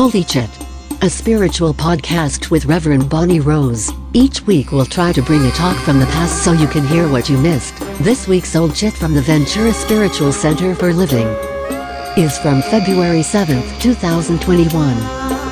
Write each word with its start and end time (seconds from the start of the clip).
Holy 0.00 0.22
Chit, 0.22 0.48
a 1.02 1.10
spiritual 1.10 1.74
podcast 1.74 2.52
with 2.52 2.66
Reverend 2.66 3.10
Bonnie 3.10 3.40
Rose. 3.40 3.90
Each 4.12 4.40
week 4.42 4.70
we'll 4.70 4.86
try 4.86 5.12
to 5.12 5.20
bring 5.22 5.44
a 5.44 5.50
talk 5.50 5.76
from 5.78 5.98
the 5.98 6.06
past 6.06 6.44
so 6.44 6.52
you 6.52 6.68
can 6.68 6.86
hear 6.86 7.10
what 7.10 7.28
you 7.28 7.36
missed. 7.36 7.74
This 8.00 8.28
week's 8.28 8.54
Old 8.54 8.76
Chit 8.76 8.94
from 8.94 9.12
the 9.12 9.20
Ventura 9.20 9.72
Spiritual 9.72 10.30
Center 10.30 10.76
for 10.76 10.92
Living 10.92 11.26
is 12.16 12.38
from 12.38 12.62
February 12.62 13.22
7th, 13.22 13.82
2021. 13.82 14.70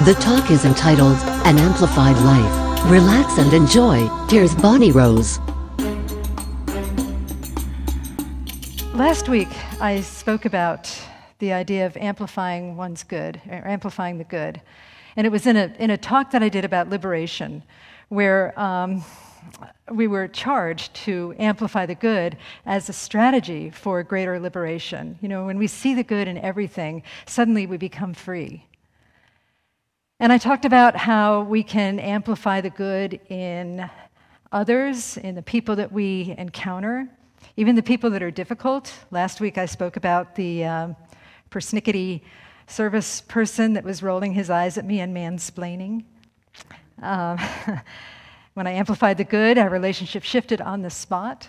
The 0.05 0.15
talk 0.21 0.49
is 0.53 0.65
entitled 0.65 1.19
An 1.45 1.59
Amplified 1.59 2.17
Life. 2.19 2.89
Relax 2.89 3.39
and 3.39 3.53
enjoy. 3.53 4.07
Here's 4.29 4.55
Bonnie 4.55 4.93
Rose. 4.93 5.41
Last 8.95 9.29
week, 9.29 9.49
I 9.81 10.03
spoke 10.03 10.45
about 10.45 10.89
the 11.39 11.53
idea 11.53 11.87
of 11.87 11.97
amplifying 11.97 12.77
one's 12.77 13.03
good, 13.03 13.41
or 13.49 13.67
amplifying 13.67 14.19
the 14.19 14.25
good. 14.25 14.61
And 15.17 15.27
it 15.27 15.31
was 15.31 15.47
in 15.47 15.57
a, 15.57 15.73
in 15.79 15.91
a 15.91 15.97
talk 15.97 16.31
that 16.33 16.43
I 16.43 16.49
did 16.49 16.65
about 16.65 16.91
liberation, 16.91 17.63
where 18.09 18.59
um, 18.59 19.05
we 19.91 20.07
were 20.07 20.29
charged 20.29 20.95
to 20.95 21.35
amplify 21.39 21.87
the 21.87 21.95
good 21.95 22.37
as 22.65 22.89
a 22.89 22.93
strategy 22.93 23.71
for 23.71 24.03
greater 24.03 24.39
liberation. 24.41 25.19
You 25.21 25.29
know, 25.29 25.47
when 25.47 25.59
we 25.59 25.67
see 25.67 25.95
the 25.95 26.03
good 26.03 26.29
in 26.29 26.39
everything, 26.39 27.03
suddenly 27.27 27.67
we 27.67 27.77
become 27.77 28.15
free. 28.15 28.67
And 30.19 30.33
I 30.33 30.39
talked 30.39 30.65
about 30.65 30.97
how 30.97 31.43
we 31.43 31.63
can 31.63 31.99
amplify 31.99 32.61
the 32.61 32.71
good 32.71 33.21
in 33.29 33.89
others, 34.51 35.19
in 35.19 35.35
the 35.35 35.43
people 35.43 35.77
that 35.77 35.93
we 35.93 36.35
encounter, 36.39 37.09
even 37.57 37.77
the 37.77 37.83
people 37.83 38.11
that 38.11 38.23
are 38.23 38.31
difficult. 38.31 38.93
Last 39.11 39.41
week 39.41 39.59
I 39.59 39.67
spoke 39.67 39.97
about 39.97 40.35
the 40.35 40.65
um, 40.65 40.97
persnickety 41.51 42.23
service 42.67 43.21
person 43.23 43.75
that 43.75 43.85
was 43.85 44.03
rolling 44.03 44.33
his 44.33 44.51
eyes 44.51 44.77
at 44.77 44.85
me 44.85 45.01
and 45.01 45.17
mansplaining. 45.17 46.05
Um, 47.03 47.39
when 48.55 48.67
I 48.67 48.73
amplified 48.73 49.19
the 49.19 49.25
good, 49.25 49.59
our 49.59 49.69
relationship 49.69 50.23
shifted 50.23 50.61
on 50.61 50.83
the 50.83 50.91
spot. 50.91 51.49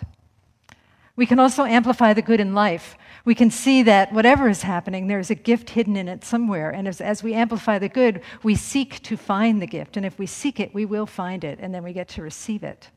We 1.16 1.26
can 1.26 1.40
also 1.40 1.64
amplify 1.64 2.12
the 2.12 2.22
good 2.22 2.38
in 2.38 2.54
life. 2.54 2.96
We 3.24 3.34
can 3.34 3.50
see 3.50 3.82
that 3.82 4.12
whatever 4.12 4.48
is 4.48 4.62
happening, 4.62 5.08
there's 5.08 5.30
a 5.30 5.34
gift 5.34 5.70
hidden 5.70 5.96
in 5.96 6.06
it 6.06 6.24
somewhere. 6.24 6.70
And 6.70 6.86
as, 6.86 7.00
as, 7.00 7.22
we 7.22 7.34
amplify 7.34 7.78
the 7.78 7.88
good, 7.88 8.22
we 8.42 8.54
seek 8.54 9.02
to 9.02 9.16
find 9.16 9.60
the 9.60 9.66
gift. 9.66 9.96
And 9.96 10.06
if 10.06 10.18
we 10.18 10.26
seek 10.26 10.60
it, 10.60 10.72
we 10.72 10.84
will 10.84 11.06
find 11.06 11.42
it, 11.42 11.58
and 11.60 11.74
then 11.74 11.82
we 11.82 11.92
get 11.92 12.08
to 12.10 12.22
receive 12.22 12.62
it 12.62 12.90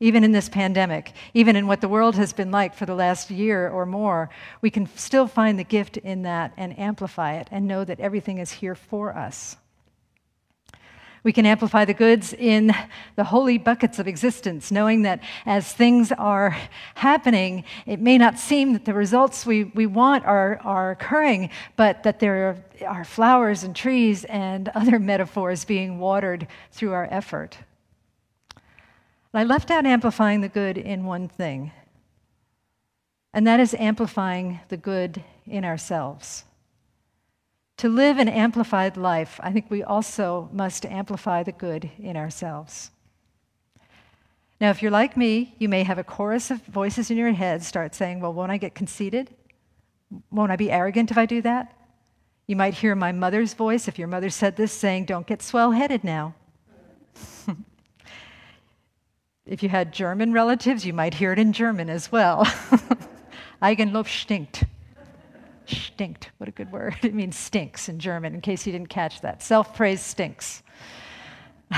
even 0.00 0.22
in 0.22 0.32
this 0.32 0.48
pandemic, 0.48 1.12
even 1.34 1.56
in 1.56 1.66
what 1.66 1.80
the 1.80 1.88
world 1.88 2.14
has 2.14 2.32
been 2.32 2.50
like 2.50 2.74
for 2.74 2.86
the 2.86 2.94
last 2.94 3.30
year 3.30 3.68
or 3.68 3.84
more, 3.84 4.30
we 4.60 4.70
can 4.70 4.86
still 4.96 5.26
find 5.26 5.58
the 5.58 5.64
gift 5.64 5.96
in 5.96 6.22
that 6.22 6.52
and 6.56 6.78
amplify 6.78 7.34
it 7.34 7.48
and 7.50 7.66
know 7.66 7.84
that 7.84 7.98
everything 7.98 8.38
is 8.38 8.52
here 8.52 8.76
for 8.76 9.16
us. 9.16 9.56
We 11.24 11.32
can 11.32 11.46
amplify 11.46 11.84
the 11.84 11.94
goods 11.94 12.32
in 12.32 12.72
the 13.16 13.24
holy 13.24 13.58
buckets 13.58 13.98
of 13.98 14.06
existence, 14.06 14.70
knowing 14.70 15.02
that 15.02 15.20
as 15.44 15.72
things 15.72 16.12
are 16.12 16.56
happening, 16.94 17.64
it 17.86 18.00
may 18.00 18.18
not 18.18 18.38
seem 18.38 18.72
that 18.74 18.84
the 18.84 18.94
results 18.94 19.44
we, 19.44 19.64
we 19.64 19.84
want 19.84 20.24
are, 20.24 20.60
are 20.62 20.92
occurring, 20.92 21.50
but 21.74 22.04
that 22.04 22.20
there 22.20 22.64
are 22.86 23.04
flowers 23.04 23.64
and 23.64 23.74
trees 23.74 24.24
and 24.26 24.68
other 24.70 25.00
metaphors 25.00 25.64
being 25.64 25.98
watered 25.98 26.46
through 26.70 26.92
our 26.92 27.08
effort. 27.10 27.58
I 29.34 29.44
left 29.44 29.70
out 29.70 29.84
amplifying 29.84 30.40
the 30.40 30.48
good 30.48 30.78
in 30.78 31.04
one 31.04 31.28
thing, 31.28 31.72
and 33.34 33.46
that 33.46 33.60
is 33.60 33.74
amplifying 33.74 34.60
the 34.68 34.76
good 34.76 35.22
in 35.46 35.64
ourselves. 35.64 36.44
To 37.78 37.88
live 37.88 38.18
an 38.18 38.28
amplified 38.28 38.96
life, 38.96 39.38
I 39.42 39.52
think 39.52 39.70
we 39.70 39.84
also 39.84 40.48
must 40.52 40.86
amplify 40.86 41.42
the 41.42 41.52
good 41.52 41.90
in 41.98 42.16
ourselves. 42.16 42.90
Now, 44.60 44.70
if 44.70 44.82
you're 44.82 44.90
like 44.90 45.16
me, 45.16 45.54
you 45.58 45.68
may 45.68 45.84
have 45.84 45.98
a 45.98 46.04
chorus 46.04 46.50
of 46.50 46.64
voices 46.64 47.10
in 47.10 47.16
your 47.16 47.30
head 47.32 47.62
start 47.62 47.94
saying, 47.94 48.20
Well, 48.20 48.32
won't 48.32 48.50
I 48.50 48.56
get 48.56 48.74
conceited? 48.74 49.34
Won't 50.32 50.50
I 50.50 50.56
be 50.56 50.72
arrogant 50.72 51.10
if 51.10 51.18
I 51.18 51.26
do 51.26 51.42
that? 51.42 51.72
You 52.48 52.56
might 52.56 52.74
hear 52.74 52.94
my 52.94 53.12
mother's 53.12 53.54
voice, 53.54 53.86
if 53.86 53.98
your 53.98 54.08
mother 54.08 54.30
said 54.30 54.56
this, 54.56 54.72
saying, 54.72 55.04
Don't 55.04 55.26
get 55.26 55.42
swell 55.42 55.70
headed 55.70 56.02
now. 56.02 56.34
If 59.48 59.62
you 59.62 59.70
had 59.70 59.92
German 59.94 60.34
relatives, 60.34 60.84
you 60.84 60.92
might 60.92 61.14
hear 61.14 61.32
it 61.32 61.38
in 61.38 61.54
German 61.54 61.88
as 61.88 62.12
well. 62.12 62.44
Eigenlob 63.62 64.04
stinkt. 64.04 64.66
Stinkt. 65.66 66.24
What 66.36 66.48
a 66.48 66.52
good 66.52 66.70
word. 66.70 66.96
It 67.02 67.14
means 67.14 67.34
stinks 67.36 67.88
in 67.88 67.98
German, 67.98 68.34
in 68.34 68.42
case 68.42 68.66
you 68.66 68.72
didn't 68.72 68.90
catch 68.90 69.22
that. 69.22 69.42
Self 69.42 69.74
praise 69.74 70.02
stinks. 70.02 70.62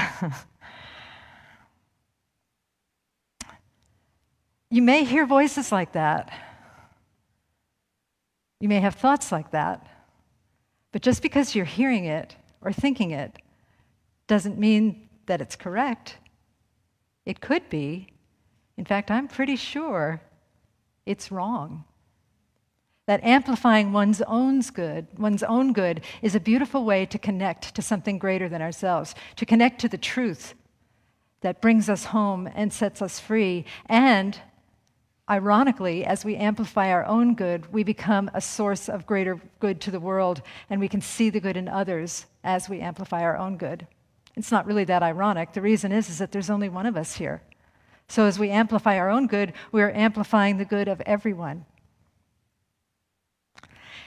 you 4.71 4.83
may 4.83 5.05
hear 5.05 5.25
voices 5.25 5.71
like 5.71 5.93
that. 5.93 6.33
You 8.59 8.69
may 8.69 8.81
have 8.81 8.97
thoughts 8.97 9.31
like 9.31 9.53
that. 9.53 9.87
But 10.91 11.03
just 11.03 11.23
because 11.23 11.55
you're 11.55 11.65
hearing 11.65 12.07
it 12.07 12.35
or 12.63 12.73
thinking 12.73 13.13
it 13.13 13.39
doesn't 14.27 14.59
mean 14.59 15.09
that 15.27 15.41
it's 15.41 15.55
correct. 15.55 16.17
It 17.25 17.41
could 17.41 17.69
be. 17.69 18.09
In 18.77 18.85
fact, 18.85 19.11
I'm 19.11 19.29
pretty 19.29 19.57
sure 19.57 20.21
it's 21.07 21.31
wrong. 21.31 21.85
That 23.07 23.25
amplifying 23.25 23.93
one's 23.93 24.23
own 24.23 24.61
good, 24.61 25.07
one's 25.19 25.43
own 25.43 25.73
good 25.73 26.03
is 26.23 26.35
a 26.35 26.41
beautiful 26.41 26.85
way 26.85 27.07
to 27.07 27.19
connect 27.19 27.75
to 27.75 27.83
something 27.83 28.19
greater 28.19 28.49
than 28.49 28.63
ourselves, 28.63 29.15
to 29.37 29.45
connect 29.45 29.81
to 29.81 29.89
the 29.89 29.99
truth 29.99 30.55
that 31.41 31.61
brings 31.61 31.89
us 31.89 32.05
home 32.05 32.49
and 32.55 32.73
sets 32.73 33.03
us 33.03 33.19
free. 33.19 33.65
And 33.87 34.39
ironically, 35.29 36.05
as 36.05 36.25
we 36.25 36.37
amplify 36.37 36.91
our 36.91 37.05
own 37.05 37.35
good, 37.35 37.73
we 37.73 37.83
become 37.83 38.31
a 38.35 38.41
source 38.41 38.89
of 38.89 39.07
greater 39.07 39.41
good 39.59 39.81
to 39.81 39.91
the 39.91 40.01
world, 40.01 40.43
and 40.69 40.81
we 40.81 40.89
can 40.89 41.01
see 41.01 41.31
the 41.31 41.41
good 41.41 41.57
in 41.57 41.69
others 41.69 42.27
as 42.45 42.69
we 42.69 42.81
amplify 42.81 43.23
our 43.23 43.37
own 43.37 43.57
good. 43.57 43.87
It's 44.41 44.51
not 44.51 44.65
really 44.65 44.85
that 44.85 45.03
ironic. 45.03 45.53
The 45.53 45.61
reason 45.61 45.93
is, 45.93 46.09
is 46.09 46.17
that 46.17 46.33
there's 46.33 46.49
only 46.49 46.71
one 46.71 46.87
of 46.87 46.97
us 46.97 47.17
here. 47.17 47.43
So 48.09 48.25
as 48.25 48.39
we 48.39 48.49
amplify 48.49 48.97
our 48.97 49.11
own 49.11 49.27
good, 49.27 49.53
we 49.71 49.83
are 49.83 49.93
amplifying 49.93 50.57
the 50.57 50.65
good 50.65 50.89
of 50.89 51.03
everyone. 51.03 51.67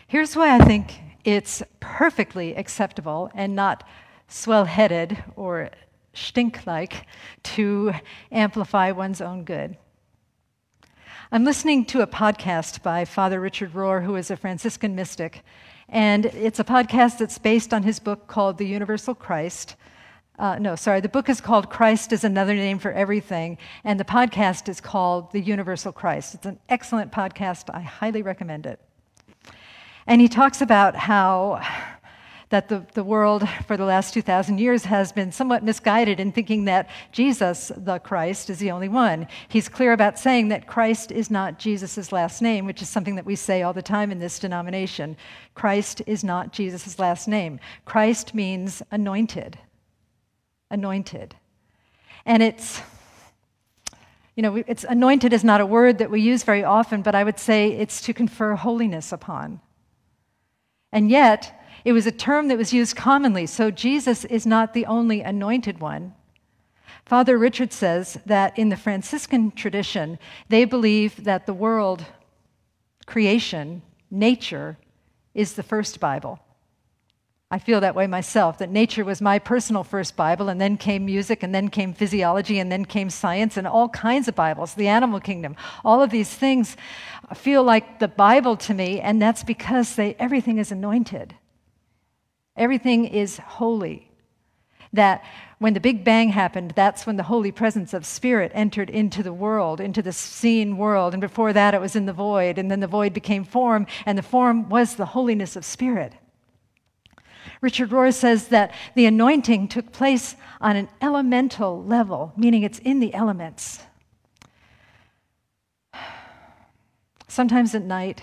Here's 0.07 0.35
why 0.35 0.55
I 0.55 0.57
think 0.57 0.95
it's 1.23 1.61
perfectly 1.79 2.55
acceptable 2.55 3.29
and 3.35 3.55
not 3.55 3.88
swell 4.27 4.66
headed 4.66 5.23
or 5.35 5.69
stink 6.16 6.65
like 6.65 7.05
to 7.44 7.94
amplify 8.31 8.89
one's 8.89 9.21
own 9.21 9.44
good. 9.44 9.77
I'm 11.31 11.44
listening 11.44 11.85
to 11.85 12.01
a 12.01 12.07
podcast 12.07 12.81
by 12.81 13.05
Father 13.05 13.39
Richard 13.39 13.73
Rohr, 13.73 14.03
who 14.03 14.15
is 14.15 14.31
a 14.31 14.35
Franciscan 14.35 14.95
mystic, 14.95 15.44
and 15.89 16.25
it's 16.25 16.59
a 16.59 16.63
podcast 16.63 17.19
that's 17.19 17.38
based 17.38 17.71
on 17.71 17.83
his 17.83 18.00
book 18.00 18.25
called 18.25 18.57
The 18.57 18.65
Universal 18.65 19.13
Christ. 19.13 19.75
Uh, 20.39 20.57
no, 20.57 20.75
sorry, 20.75 20.99
the 20.99 21.09
book 21.09 21.29
is 21.29 21.39
called 21.39 21.69
Christ 21.69 22.11
is 22.11 22.23
Another 22.23 22.55
Name 22.55 22.79
for 22.79 22.91
Everything, 22.91 23.55
and 23.83 23.99
the 23.99 24.03
podcast 24.03 24.67
is 24.67 24.81
called 24.81 25.31
The 25.31 25.39
Universal 25.39 25.91
Christ. 25.91 26.33
It's 26.33 26.47
an 26.47 26.59
excellent 26.69 27.11
podcast. 27.11 27.69
I 27.71 27.81
highly 27.81 28.23
recommend 28.23 28.66
it. 28.66 28.79
And 30.07 30.19
he 30.19 30.27
talks 30.27 30.59
about 30.59 30.95
how 30.95 31.61
that 32.49 32.67
the, 32.67 32.85
the 32.94 33.03
world 33.03 33.47
for 33.67 33.77
the 33.77 33.85
last 33.85 34.13
2,000 34.16 34.59
years 34.59 34.85
has 34.85 35.11
been 35.11 35.31
somewhat 35.31 35.63
misguided 35.63 36.19
in 36.19 36.31
thinking 36.31 36.65
that 36.65 36.89
Jesus, 37.11 37.71
the 37.77 38.00
Christ, 38.00 38.50
is 38.50 38.57
the 38.57 38.71
only 38.71 38.89
one. 38.89 39.27
He's 39.50 39.69
clear 39.69 39.94
about 39.94 40.17
saying 40.17 40.50
that 40.50 40.67
Christ 40.67 41.11
is 41.11 41.29
not 41.29 41.59
Jesus' 41.59 42.11
last 42.11 42.41
name, 42.41 42.65
which 42.65 42.81
is 42.81 42.89
something 42.89 43.15
that 43.15 43.25
we 43.25 43.35
say 43.35 43.61
all 43.61 43.73
the 43.73 43.83
time 43.83 44.11
in 44.11 44.19
this 44.19 44.39
denomination. 44.39 45.15
Christ 45.53 46.01
is 46.07 46.24
not 46.24 46.53
Jesus' 46.53 46.97
last 46.97 47.27
name. 47.27 47.59
Christ 47.85 48.33
means 48.33 48.81
anointed 48.91 49.59
anointed. 50.73 51.35
And 52.25 52.41
it's, 52.41 52.81
you 54.35 54.41
know, 54.41 54.55
it's 54.67 54.83
anointed 54.83 55.31
is 55.31 55.43
not 55.43 55.61
a 55.61 55.65
word 55.65 55.99
that 55.99 56.09
we 56.09 56.19
use 56.19 56.43
very 56.43 56.63
often, 56.63 57.03
but 57.03 57.15
I 57.15 57.23
would 57.23 57.39
say 57.39 57.71
it's 57.71 58.01
to 58.01 58.13
confer 58.13 58.55
holiness 58.55 59.11
upon. 59.11 59.61
And 60.91 61.09
yet, 61.09 61.61
it 61.85 61.93
was 61.93 62.07
a 62.07 62.11
term 62.11 62.47
that 62.47 62.57
was 62.57 62.73
used 62.73 62.95
commonly, 62.95 63.45
so 63.45 63.69
Jesus 63.69 64.25
is 64.25 64.45
not 64.45 64.73
the 64.73 64.85
only 64.85 65.21
anointed 65.21 65.79
one. 65.79 66.15
Father 67.05 67.37
Richard 67.37 67.71
says 67.73 68.17
that 68.25 68.57
in 68.57 68.69
the 68.69 68.77
Franciscan 68.77 69.51
tradition, 69.51 70.17
they 70.49 70.65
believe 70.65 71.25
that 71.25 71.45
the 71.45 71.53
world, 71.53 72.05
creation, 73.05 73.81
nature, 74.09 74.77
is 75.33 75.53
the 75.53 75.63
first 75.63 75.99
Bible. 75.99 76.39
I 77.53 77.59
feel 77.59 77.81
that 77.81 77.94
way 77.94 78.07
myself, 78.07 78.57
that 78.57 78.71
nature 78.71 79.05
was 79.05 79.21
my 79.21 79.38
personal 79.38 79.83
first 79.83 80.15
Bible, 80.15 80.50
and 80.50 80.59
then 80.59 80.75
came 80.75 81.05
music, 81.05 81.44
and 81.44 81.53
then 81.53 81.67
came 81.67 81.94
physiology, 81.94 82.57
and 82.57 82.71
then 82.71 82.83
came 82.83 83.11
science, 83.11 83.57
and 83.57 83.67
all 83.67 83.89
kinds 83.89 84.27
of 84.27 84.33
Bibles, 84.33 84.73
the 84.73 84.88
animal 84.88 85.19
kingdom. 85.19 85.55
All 85.85 86.01
of 86.01 86.09
these 86.09 86.33
things 86.33 86.75
feel 87.35 87.61
like 87.61 88.00
the 88.00 88.07
Bible 88.07 88.57
to 88.57 88.73
me, 88.73 89.00
and 89.00 89.21
that's 89.21 89.44
because 89.44 89.95
they, 89.95 90.15
everything 90.15 90.57
is 90.57 90.71
anointed. 90.71 91.35
Everything 92.57 93.05
is 93.05 93.38
holy. 93.38 94.09
That 94.91 95.23
when 95.59 95.75
the 95.75 95.79
Big 95.79 96.03
Bang 96.03 96.29
happened, 96.29 96.73
that's 96.75 97.06
when 97.06 97.17
the 97.17 97.23
holy 97.23 97.51
presence 97.51 97.94
of 97.94 98.03
Spirit 98.03 98.51
entered 98.56 98.89
into 98.89 99.21
the 99.21 99.31
world, 99.31 99.79
into 99.79 100.01
the 100.01 100.11
seen 100.11 100.75
world. 100.75 101.13
And 101.13 101.21
before 101.21 101.53
that, 101.53 101.75
it 101.75 101.81
was 101.81 101.95
in 101.95 102.07
the 102.07 102.13
void. 102.13 102.57
And 102.57 102.71
then 102.71 102.79
the 102.79 102.88
void 102.88 103.13
became 103.13 103.44
form, 103.44 103.85
and 104.07 104.17
the 104.17 104.23
form 104.23 104.69
was 104.69 104.95
the 104.95 105.06
holiness 105.06 105.56
of 105.56 105.63
Spirit. 105.63 106.13
Richard 107.63 107.92
Rohr 107.92 108.13
says 108.13 108.50
that 108.50 108.74
the 108.94 109.06
anointing 109.06 109.69
took 109.69 109.94
place 109.94 110.36
on 110.60 110.75
an 110.75 110.89
elemental 111.01 111.81
level, 111.81 112.33
meaning 112.36 112.62
it's 112.62 112.80
in 112.80 113.00
the 113.00 113.13
elements. 113.13 113.81
Sometimes 117.30 117.74
at 117.74 117.83
night, 117.83 118.21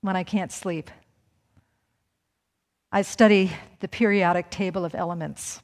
when 0.00 0.16
I 0.16 0.24
can't 0.24 0.50
sleep, 0.50 0.90
I 2.90 3.02
study 3.02 3.52
the 3.80 3.88
periodic 3.88 4.48
table 4.48 4.86
of 4.86 4.94
elements. 4.94 5.60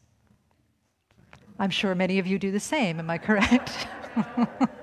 I'm 1.59 1.71
sure 1.71 1.95
many 1.95 2.19
of 2.19 2.27
you 2.27 2.39
do 2.39 2.51
the 2.51 2.61
same, 2.61 2.99
am 2.99 3.09
I 3.09 3.17
correct? 3.17 3.87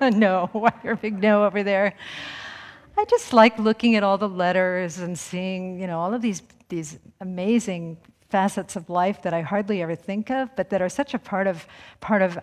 no, 0.00 0.48
why 0.52 0.72
your 0.82 0.96
big 0.96 1.22
no 1.22 1.44
over 1.44 1.62
there. 1.62 1.94
I 3.00 3.06
just 3.06 3.32
like 3.32 3.58
looking 3.58 3.96
at 3.96 4.02
all 4.02 4.18
the 4.18 4.28
letters 4.28 4.98
and 4.98 5.18
seeing, 5.18 5.80
you 5.80 5.86
know, 5.86 5.98
all 5.98 6.12
of 6.12 6.20
these 6.20 6.42
these 6.68 6.98
amazing 7.22 7.96
facets 8.28 8.76
of 8.76 8.90
life 8.90 9.22
that 9.22 9.32
I 9.32 9.40
hardly 9.40 9.80
ever 9.80 9.94
think 9.94 10.30
of, 10.30 10.54
but 10.54 10.68
that 10.68 10.82
are 10.82 10.90
such 10.90 11.14
a 11.14 11.18
part 11.18 11.46
of 11.46 11.66
part 12.00 12.20
of 12.20 12.38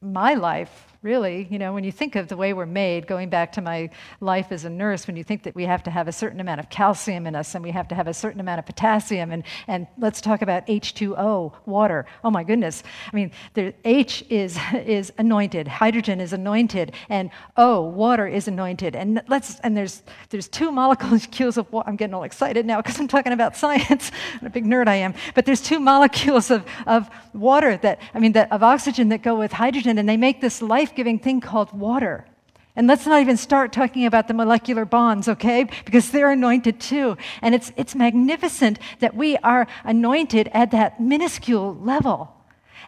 my 0.00 0.34
life 0.34 0.95
really. 1.06 1.46
You 1.52 1.60
know, 1.60 1.72
when 1.72 1.84
you 1.84 1.92
think 1.92 2.16
of 2.16 2.26
the 2.26 2.36
way 2.36 2.52
we're 2.52 2.66
made, 2.66 3.06
going 3.06 3.28
back 3.30 3.52
to 3.52 3.60
my 3.60 3.90
life 4.20 4.48
as 4.50 4.64
a 4.64 4.70
nurse, 4.70 5.06
when 5.06 5.14
you 5.16 5.22
think 5.22 5.44
that 5.44 5.54
we 5.54 5.62
have 5.62 5.84
to 5.84 5.90
have 5.92 6.08
a 6.08 6.12
certain 6.12 6.40
amount 6.40 6.58
of 6.58 6.68
calcium 6.68 7.28
in 7.28 7.36
us 7.36 7.54
and 7.54 7.62
we 7.62 7.70
have 7.70 7.86
to 7.88 7.94
have 7.94 8.08
a 8.08 8.12
certain 8.12 8.40
amount 8.40 8.58
of 8.58 8.66
potassium, 8.66 9.30
and, 9.30 9.44
and 9.68 9.86
let's 9.98 10.20
talk 10.20 10.42
about 10.42 10.66
H2O, 10.66 11.52
water. 11.64 12.06
Oh 12.24 12.30
my 12.32 12.42
goodness. 12.42 12.82
I 13.12 13.14
mean, 13.14 13.30
the 13.54 13.72
H 13.84 14.24
is, 14.28 14.58
is 14.74 15.12
anointed, 15.16 15.68
hydrogen 15.68 16.20
is 16.20 16.32
anointed, 16.32 16.92
and 17.08 17.30
O, 17.56 17.82
water 17.82 18.26
is 18.26 18.48
anointed. 18.48 18.96
And 18.96 19.22
let's 19.28 19.60
and 19.60 19.76
there's 19.76 20.02
there's 20.30 20.48
two 20.48 20.72
molecules 20.82 21.56
of 21.56 21.72
water. 21.72 21.88
I'm 21.88 21.94
getting 21.94 22.14
all 22.14 22.24
excited 22.24 22.66
now 22.66 22.82
because 22.82 22.98
I'm 22.98 23.06
talking 23.06 23.32
about 23.32 23.56
science. 23.64 24.10
what 24.40 24.48
a 24.48 24.50
big 24.50 24.64
nerd 24.64 24.88
I 24.88 24.96
am. 24.96 25.14
But 25.36 25.46
there's 25.46 25.62
two 25.62 25.78
molecules 25.78 26.50
of, 26.50 26.64
of 26.84 27.08
water 27.32 27.76
that, 27.78 28.00
I 28.12 28.18
mean, 28.18 28.32
that, 28.32 28.50
of 28.50 28.64
oxygen 28.64 29.10
that 29.10 29.22
go 29.22 29.38
with 29.38 29.52
hydrogen, 29.52 29.98
and 29.98 30.08
they 30.08 30.16
make 30.16 30.40
this 30.40 30.60
life 30.60 30.95
giving 30.96 31.18
thing 31.18 31.40
called 31.40 31.72
water. 31.72 32.26
And 32.74 32.86
let's 32.86 33.06
not 33.06 33.22
even 33.22 33.38
start 33.38 33.72
talking 33.72 34.04
about 34.04 34.28
the 34.28 34.34
molecular 34.34 34.84
bonds, 34.84 35.28
okay? 35.28 35.66
Because 35.86 36.10
they're 36.10 36.30
anointed 36.30 36.78
too. 36.78 37.16
And 37.40 37.54
it's, 37.54 37.72
it's 37.76 37.94
magnificent 37.94 38.78
that 39.00 39.14
we 39.16 39.38
are 39.38 39.66
anointed 39.84 40.50
at 40.52 40.72
that 40.72 41.00
minuscule 41.00 41.74
level. 41.76 42.32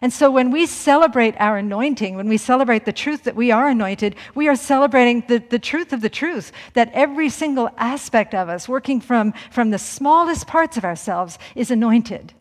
And 0.01 0.13
so 0.13 0.31
when 0.31 0.51
we 0.51 0.65
celebrate 0.65 1.35
our 1.39 1.57
anointing, 1.57 2.15
when 2.15 2.29
we 2.29 2.37
celebrate 2.37 2.85
the 2.85 2.93
truth 2.93 3.23
that 3.23 3.35
we 3.35 3.51
are 3.51 3.67
anointed, 3.67 4.15
we 4.35 4.47
are 4.47 4.55
celebrating 4.55 5.23
the, 5.27 5.39
the 5.39 5.59
truth 5.59 5.91
of 5.91 6.01
the 6.01 6.09
truth 6.09 6.51
that 6.73 6.91
every 6.93 7.29
single 7.29 7.69
aspect 7.75 8.33
of 8.33 8.47
us, 8.47 8.69
working 8.69 9.01
from, 9.01 9.33
from 9.49 9.71
the 9.71 9.79
smallest 9.79 10.47
parts 10.47 10.77
of 10.77 10.85
ourselves, 10.85 11.37
is 11.55 11.71
anointed. 11.71 12.33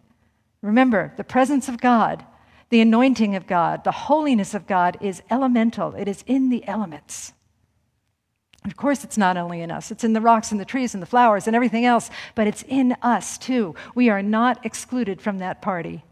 Remember, 0.63 1.13
the 1.17 1.25
presence 1.25 1.69
of 1.69 1.81
God 1.81 2.25
the 2.71 2.81
anointing 2.81 3.35
of 3.35 3.47
God, 3.47 3.85
the 3.85 3.93
holiness 3.93 4.55
of 4.55 4.67
God 4.67 4.99
is 5.01 5.23
elemental, 5.31 5.95
it 5.95 6.09
is 6.09 6.25
in 6.27 6.51
the 6.51 6.67
elements. 6.67 7.33
Of 8.65 8.77
course, 8.77 9.05
it's 9.05 9.17
not 9.17 9.37
only 9.37 9.63
in 9.63 9.71
us, 9.71 9.91
it's 9.91 10.05
in 10.05 10.13
the 10.13 10.21
rocks 10.21 10.53
and 10.53 10.61
the 10.61 10.65
trees 10.65 10.93
and 10.93 11.03
the 11.03 11.07
flowers 11.07 11.47
and 11.47 11.57
everything 11.57 11.85
else, 11.85 12.11
but 12.35 12.47
it's 12.47 12.65
in 12.69 12.97
us 13.03 13.39
too. 13.39 13.75
We 13.95 14.11
are 14.11 14.23
not 14.23 14.65
excluded 14.67 15.23
from 15.23 15.39
that 15.39 15.63
party. 15.63 16.05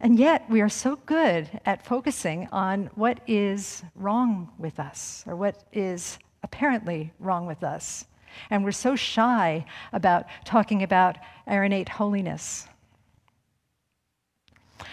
And 0.00 0.18
yet, 0.18 0.48
we 0.50 0.60
are 0.60 0.68
so 0.68 0.96
good 1.06 1.48
at 1.64 1.86
focusing 1.86 2.48
on 2.52 2.90
what 2.94 3.20
is 3.26 3.82
wrong 3.94 4.50
with 4.58 4.78
us 4.78 5.24
or 5.26 5.36
what 5.36 5.64
is 5.72 6.18
apparently 6.42 7.12
wrong 7.18 7.46
with 7.46 7.64
us. 7.64 8.04
And 8.50 8.62
we're 8.62 8.72
so 8.72 8.94
shy 8.96 9.64
about 9.92 10.26
talking 10.44 10.82
about 10.82 11.16
our 11.46 11.64
innate 11.64 11.88
holiness. 11.88 12.68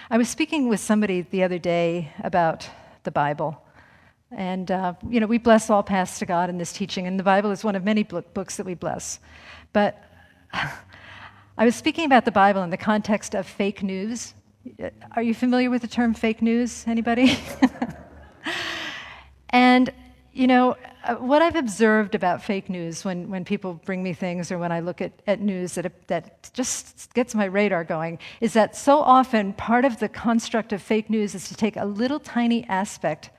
I 0.10 0.18
was 0.18 0.28
speaking 0.28 0.68
with 0.68 0.82
somebody 0.82 1.22
the 1.22 1.44
other 1.44 1.58
day 1.58 2.12
about 2.24 2.70
the 3.04 3.12
Bible. 3.12 3.64
And, 4.32 4.70
uh, 4.70 4.96
you 5.08 5.20
know, 5.20 5.28
we 5.28 5.38
bless 5.38 5.70
all 5.70 5.82
paths 5.82 6.20
to 6.20 6.26
God 6.26 6.50
in 6.50 6.58
this 6.58 6.74
teaching, 6.74 7.08
and 7.08 7.18
the 7.18 7.24
Bible 7.24 7.52
is 7.52 7.64
one 7.64 7.76
of 7.76 7.86
many 7.86 8.04
books 8.04 8.58
that 8.58 8.66
we 8.66 8.74
bless. 8.74 9.20
But 9.72 10.04
I 10.54 11.66
was 11.66 11.76
speaking 11.76 12.06
about 12.06 12.26
the 12.26 12.32
Bible 12.32 12.64
in 12.64 12.70
the 12.70 12.78
context 12.78 13.34
of 13.34 13.48
fake 13.48 13.82
news. 13.82 14.34
Are 15.16 15.22
you 15.22 15.34
familiar 15.34 15.70
with 15.70 15.82
the 15.82 15.88
term 15.88 16.14
fake 16.14 16.42
news? 16.42 16.84
Anybody? 16.86 17.38
and, 19.50 19.90
you 20.34 20.48
know, 20.48 20.76
uh, 21.04 21.16
what 21.16 21.44
I've 21.44 21.56
observed 21.56 22.16
about 22.16 22.42
fake 22.42 22.68
news 22.68 23.06
when, 23.06 23.30
when 23.30 23.46
people 23.46 23.76
bring 23.86 24.02
me 24.02 24.14
things 24.14 24.52
or 24.52 24.58
when 24.58 24.72
I 24.72 24.80
look 24.80 25.00
at, 25.00 25.12
at 25.28 25.40
news 25.40 25.76
that, 25.76 26.08
that 26.08 26.50
just 26.54 27.14
gets 27.14 27.36
my 27.36 27.46
radar 27.46 27.84
going 27.84 28.18
is 28.42 28.54
that 28.54 28.76
so 28.76 29.00
often 29.00 29.54
part 29.54 29.86
of 29.86 30.00
the 30.00 30.10
construct 30.10 30.74
of 30.74 30.82
fake 30.82 31.10
news 31.10 31.36
is 31.36 31.48
to 31.50 31.56
take 31.56 31.78
a 31.78 31.86
little 31.86 32.20
tiny 32.20 32.66
aspect 32.66 33.30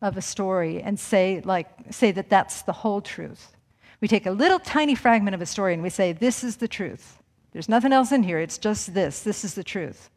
of 0.00 0.16
a 0.16 0.22
story 0.22 0.80
and 0.80 0.98
say, 0.98 1.42
like, 1.44 1.68
say 1.90 2.10
that 2.10 2.30
that's 2.30 2.62
the 2.62 2.72
whole 2.72 3.02
truth. 3.02 3.54
We 4.00 4.08
take 4.08 4.24
a 4.24 4.30
little 4.30 4.58
tiny 4.58 4.94
fragment 4.94 5.34
of 5.34 5.42
a 5.42 5.46
story 5.46 5.74
and 5.74 5.82
we 5.82 5.90
say, 5.90 6.12
this 6.12 6.42
is 6.42 6.56
the 6.56 6.68
truth. 6.68 7.18
There's 7.52 7.68
nothing 7.68 7.92
else 7.92 8.12
in 8.12 8.22
here, 8.22 8.38
it's 8.38 8.56
just 8.56 8.94
this. 8.94 9.20
This 9.20 9.44
is 9.44 9.54
the 9.54 9.64
truth. 9.64 10.08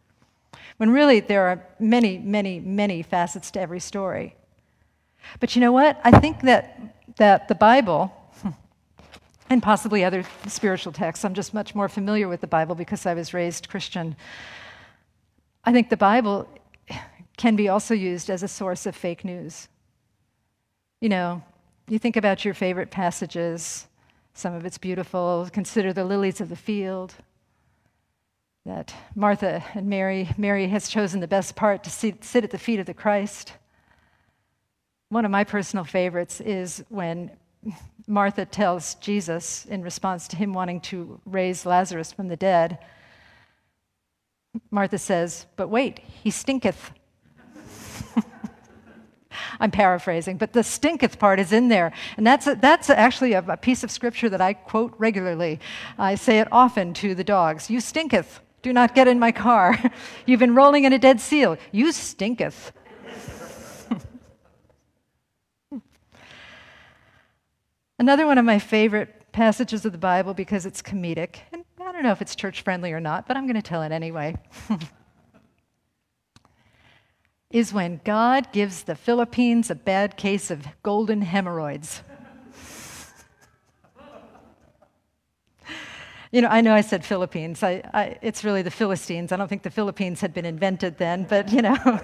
When 0.77 0.89
really 0.89 1.19
there 1.19 1.47
are 1.47 1.67
many, 1.79 2.17
many, 2.17 2.61
many 2.61 3.01
facets 3.01 3.51
to 3.51 3.59
every 3.59 3.81
story. 3.81 4.37
But 5.39 5.55
you 5.55 5.61
know 5.61 5.71
what? 5.71 5.99
I 6.03 6.19
think 6.19 6.41
that, 6.41 6.79
that 7.17 7.47
the 7.47 7.55
Bible, 7.55 8.11
and 9.49 9.61
possibly 9.61 10.03
other 10.03 10.23
spiritual 10.47 10.91
texts, 10.91 11.25
I'm 11.25 11.33
just 11.33 11.53
much 11.53 11.75
more 11.75 11.89
familiar 11.89 12.27
with 12.27 12.41
the 12.41 12.47
Bible 12.47 12.75
because 12.75 13.05
I 13.05 13.13
was 13.13 13.33
raised 13.33 13.69
Christian. 13.69 14.15
I 15.63 15.71
think 15.71 15.89
the 15.89 15.97
Bible 15.97 16.47
can 17.37 17.55
be 17.55 17.69
also 17.69 17.93
used 17.93 18.29
as 18.29 18.43
a 18.43 18.47
source 18.47 18.85
of 18.85 18.95
fake 18.95 19.25
news. 19.25 19.67
You 21.01 21.09
know, 21.09 21.43
you 21.87 21.99
think 21.99 22.15
about 22.15 22.45
your 22.45 22.53
favorite 22.53 22.91
passages, 22.91 23.87
some 24.33 24.53
of 24.53 24.65
it's 24.65 24.77
beautiful. 24.77 25.49
Consider 25.51 25.93
the 25.93 26.05
lilies 26.05 26.41
of 26.41 26.49
the 26.49 26.55
field. 26.55 27.15
That 28.65 28.95
Martha 29.13 29.63
and 29.73 29.87
Mary, 29.87 30.29
Mary 30.37 30.67
has 30.67 30.87
chosen 30.87 31.19
the 31.19 31.27
best 31.27 31.55
part 31.55 31.83
to 31.83 31.89
sit 31.89 32.43
at 32.43 32.51
the 32.51 32.57
feet 32.57 32.79
of 32.79 32.85
the 32.85 32.93
Christ. 32.93 33.53
One 35.13 35.25
of 35.25 35.31
my 35.31 35.43
personal 35.43 35.85
favorites 35.85 36.41
is 36.41 36.83
when 36.89 37.29
Martha 38.07 38.45
tells 38.45 38.95
Jesus, 38.95 39.63
in 39.65 39.83
response 39.83 40.27
to 40.29 40.35
him 40.35 40.53
wanting 40.53 40.81
to 40.81 41.21
raise 41.27 41.67
Lazarus 41.67 42.11
from 42.11 42.29
the 42.29 42.35
dead, 42.35 42.79
Martha 44.71 44.97
says, 44.97 45.45
But 45.55 45.67
wait, 45.67 45.99
he 45.99 46.31
stinketh. 46.31 46.89
I'm 49.59 49.69
paraphrasing, 49.69 50.37
but 50.37 50.51
the 50.51 50.63
stinketh 50.63 51.19
part 51.19 51.39
is 51.39 51.53
in 51.53 51.67
there. 51.67 51.93
And 52.17 52.25
that's, 52.25 52.47
a, 52.47 52.55
that's 52.55 52.89
actually 52.89 53.33
a, 53.33 53.45
a, 53.47 53.57
piece 53.57 53.83
of 53.83 53.91
scripture 53.91 54.29
that 54.29 54.41
I 54.41 54.53
quote 54.53 54.95
regularly. 54.97 55.59
I 55.99 56.15
say 56.15 56.39
it 56.39 56.47
often 56.51 56.91
to 56.95 57.13
the 57.13 57.23
dogs 57.23 57.69
You 57.69 57.81
stinketh. 57.81 58.39
Do 58.63 58.73
not 58.73 58.95
get 58.95 59.07
in 59.07 59.19
my 59.19 59.31
car. 59.31 59.77
You've 60.25 60.39
been 60.39 60.55
rolling 60.55 60.85
in 60.85 60.93
a 60.93 60.97
dead 60.97 61.21
seal. 61.21 61.55
You 61.71 61.91
stinketh. 61.91 62.71
Another 68.03 68.25
one 68.25 68.37
of 68.37 68.43
my 68.43 68.59
favorite 68.59 69.31
passages 69.31 69.85
of 69.85 69.93
the 69.93 69.97
Bible 69.97 70.33
because 70.33 70.65
it's 70.65 70.81
comedic, 70.81 71.37
and 71.53 71.63
I 71.79 71.93
don't 71.93 72.03
know 72.03 72.11
if 72.11 72.21
it's 72.21 72.35
church 72.35 72.61
friendly 72.61 72.91
or 72.91 72.99
not, 72.99 73.29
but 73.29 73.37
I'm 73.37 73.45
going 73.45 73.55
to 73.55 73.61
tell 73.61 73.81
it 73.81 73.93
anyway, 73.93 74.35
is 77.49 77.71
when 77.71 78.01
God 78.03 78.51
gives 78.51 78.83
the 78.83 78.95
Philippines 78.95 79.71
a 79.71 79.75
bad 79.75 80.17
case 80.17 80.51
of 80.51 80.67
golden 80.83 81.21
hemorrhoids. 81.21 82.01
you 86.33 86.41
know, 86.41 86.49
I 86.49 86.59
know 86.59 86.73
I 86.73 86.81
said 86.81 87.05
Philippines. 87.05 87.63
I, 87.63 87.83
I, 87.93 88.17
it's 88.21 88.43
really 88.43 88.63
the 88.63 88.69
Philistines. 88.69 89.31
I 89.31 89.37
don't 89.37 89.47
think 89.47 89.63
the 89.63 89.71
Philippines 89.71 90.19
had 90.19 90.33
been 90.33 90.43
invented 90.43 90.97
then, 90.97 91.23
but 91.23 91.53
you 91.53 91.61
know, 91.61 91.77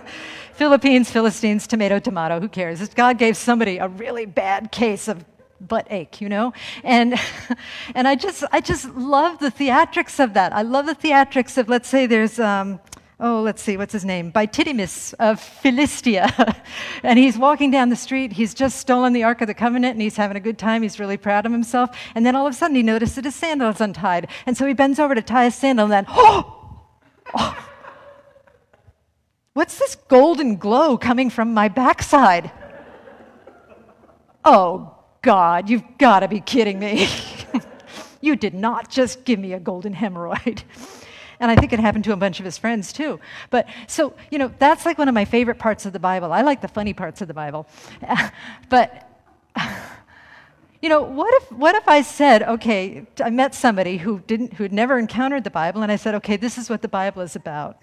Philippines, 0.54 1.12
Philistines, 1.12 1.68
tomato, 1.68 2.00
tomato, 2.00 2.40
who 2.40 2.48
cares? 2.48 2.88
God 2.88 3.18
gave 3.18 3.36
somebody 3.36 3.80
a 3.80 3.90
really 3.90 4.26
bad 4.26 4.72
case 4.72 5.10
of 5.10 5.26
butt 5.60 5.88
ache, 5.90 6.22
you 6.22 6.30
know? 6.30 6.54
And, 6.84 7.16
and 7.96 8.08
I, 8.08 8.16
just, 8.16 8.44
I 8.52 8.62
just 8.62 8.90
love 8.96 9.40
the 9.40 9.52
theatrics 9.52 10.24
of 10.24 10.34
that. 10.34 10.54
I 10.54 10.62
love 10.62 10.86
the 10.86 10.96
theatrics 10.96 11.58
of, 11.58 11.70
let's 11.70 11.90
say, 11.90 12.06
there's, 12.06 12.40
um, 12.40 12.80
oh, 13.20 13.42
let's 13.42 13.62
see, 13.62 13.76
what's 13.78 13.94
his 13.94 14.06
name? 14.06 14.32
Bytidimus 14.32 15.14
of 15.20 15.40
Philistia. 15.40 16.56
and 17.04 17.20
he's 17.20 17.38
walking 17.38 17.72
down 17.72 17.90
the 17.90 17.96
street. 17.96 18.34
He's 18.34 18.54
just 18.54 18.78
stolen 18.78 19.14
the 19.14 19.24
Ark 19.24 19.42
of 19.42 19.48
the 19.48 19.54
Covenant 19.54 19.94
and 19.94 20.02
he's 20.02 20.16
having 20.16 20.38
a 20.38 20.42
good 20.42 20.58
time. 20.58 20.82
He's 20.82 21.00
really 21.00 21.18
proud 21.18 21.46
of 21.46 21.52
himself. 21.52 21.96
And 22.16 22.26
then 22.26 22.36
all 22.36 22.48
of 22.48 22.54
a 22.54 22.56
sudden 22.58 22.76
he 22.76 22.84
notices 22.84 23.16
that 23.16 23.26
his 23.26 23.36
sandal 23.36 23.70
is 23.70 23.82
untied. 23.82 24.30
And 24.46 24.56
so 24.56 24.66
he 24.66 24.74
bends 24.74 25.00
over 25.00 25.16
to 25.16 25.22
tie 25.22 25.46
his 25.46 25.56
sandal 25.56 25.86
and 25.86 25.92
then, 25.92 26.06
oh, 26.10 26.86
oh 27.34 27.66
what's 29.54 29.78
this 29.78 29.96
golden 29.96 30.56
glow 30.56 30.98
coming 30.98 31.30
from 31.30 31.54
my 31.54 31.68
backside? 31.68 32.52
oh, 34.46 34.99
God, 35.22 35.70
you've 35.70 35.98
got 35.98 36.22
to 36.22 36.28
be 36.28 36.40
kidding 36.40 36.80
me. 36.80 37.08
you 38.22 38.36
did 38.36 38.54
not 38.54 38.90
just 38.90 39.26
give 39.26 39.40
me 39.40 39.54
a 39.54 39.60
golden 39.60 39.94
hemorrhoid. 39.94 40.64
And 41.42 41.50
I 41.50 41.56
think 41.56 41.72
it 41.72 41.80
happened 41.80 42.04
to 42.04 42.12
a 42.12 42.18
bunch 42.18 42.40
of 42.40 42.46
his 42.46 42.58
friends 42.58 42.92
too. 42.92 43.18
But 43.50 43.66
so, 43.88 44.14
you 44.30 44.38
know, 44.38 44.52
that's 44.60 44.86
like 44.86 44.98
one 44.98 45.08
of 45.08 45.14
my 45.14 45.24
favorite 45.24 45.58
parts 45.58 45.86
of 45.86 45.94
the 45.94 46.00
Bible. 46.00 46.34
I 46.34 46.42
like 46.42 46.60
the 46.60 46.68
funny 46.68 46.94
parts 46.94 47.22
of 47.22 47.30
the 47.30 47.34
Bible. 47.34 47.66
but, 48.70 49.10
you 50.82 50.90
know, 50.90 51.02
what 51.02 51.34
if, 51.42 51.52
what 51.54 51.76
if 51.76 51.88
I 51.88 52.02
said, 52.02 52.44
okay, 52.44 53.08
I 53.24 53.30
met 53.30 53.56
somebody 53.56 53.96
who, 53.96 54.20
didn't, 54.28 54.56
who 54.56 54.64
had 54.64 54.74
never 54.74 55.00
encountered 55.00 55.46
the 55.46 55.50
Bible, 55.50 55.82
and 55.82 55.90
I 55.90 55.96
said, 55.96 56.14
okay, 56.16 56.36
this 56.36 56.58
is 56.58 56.70
what 56.70 56.82
the 56.82 56.90
Bible 56.90 57.22
is 57.22 57.38
about. 57.38 57.78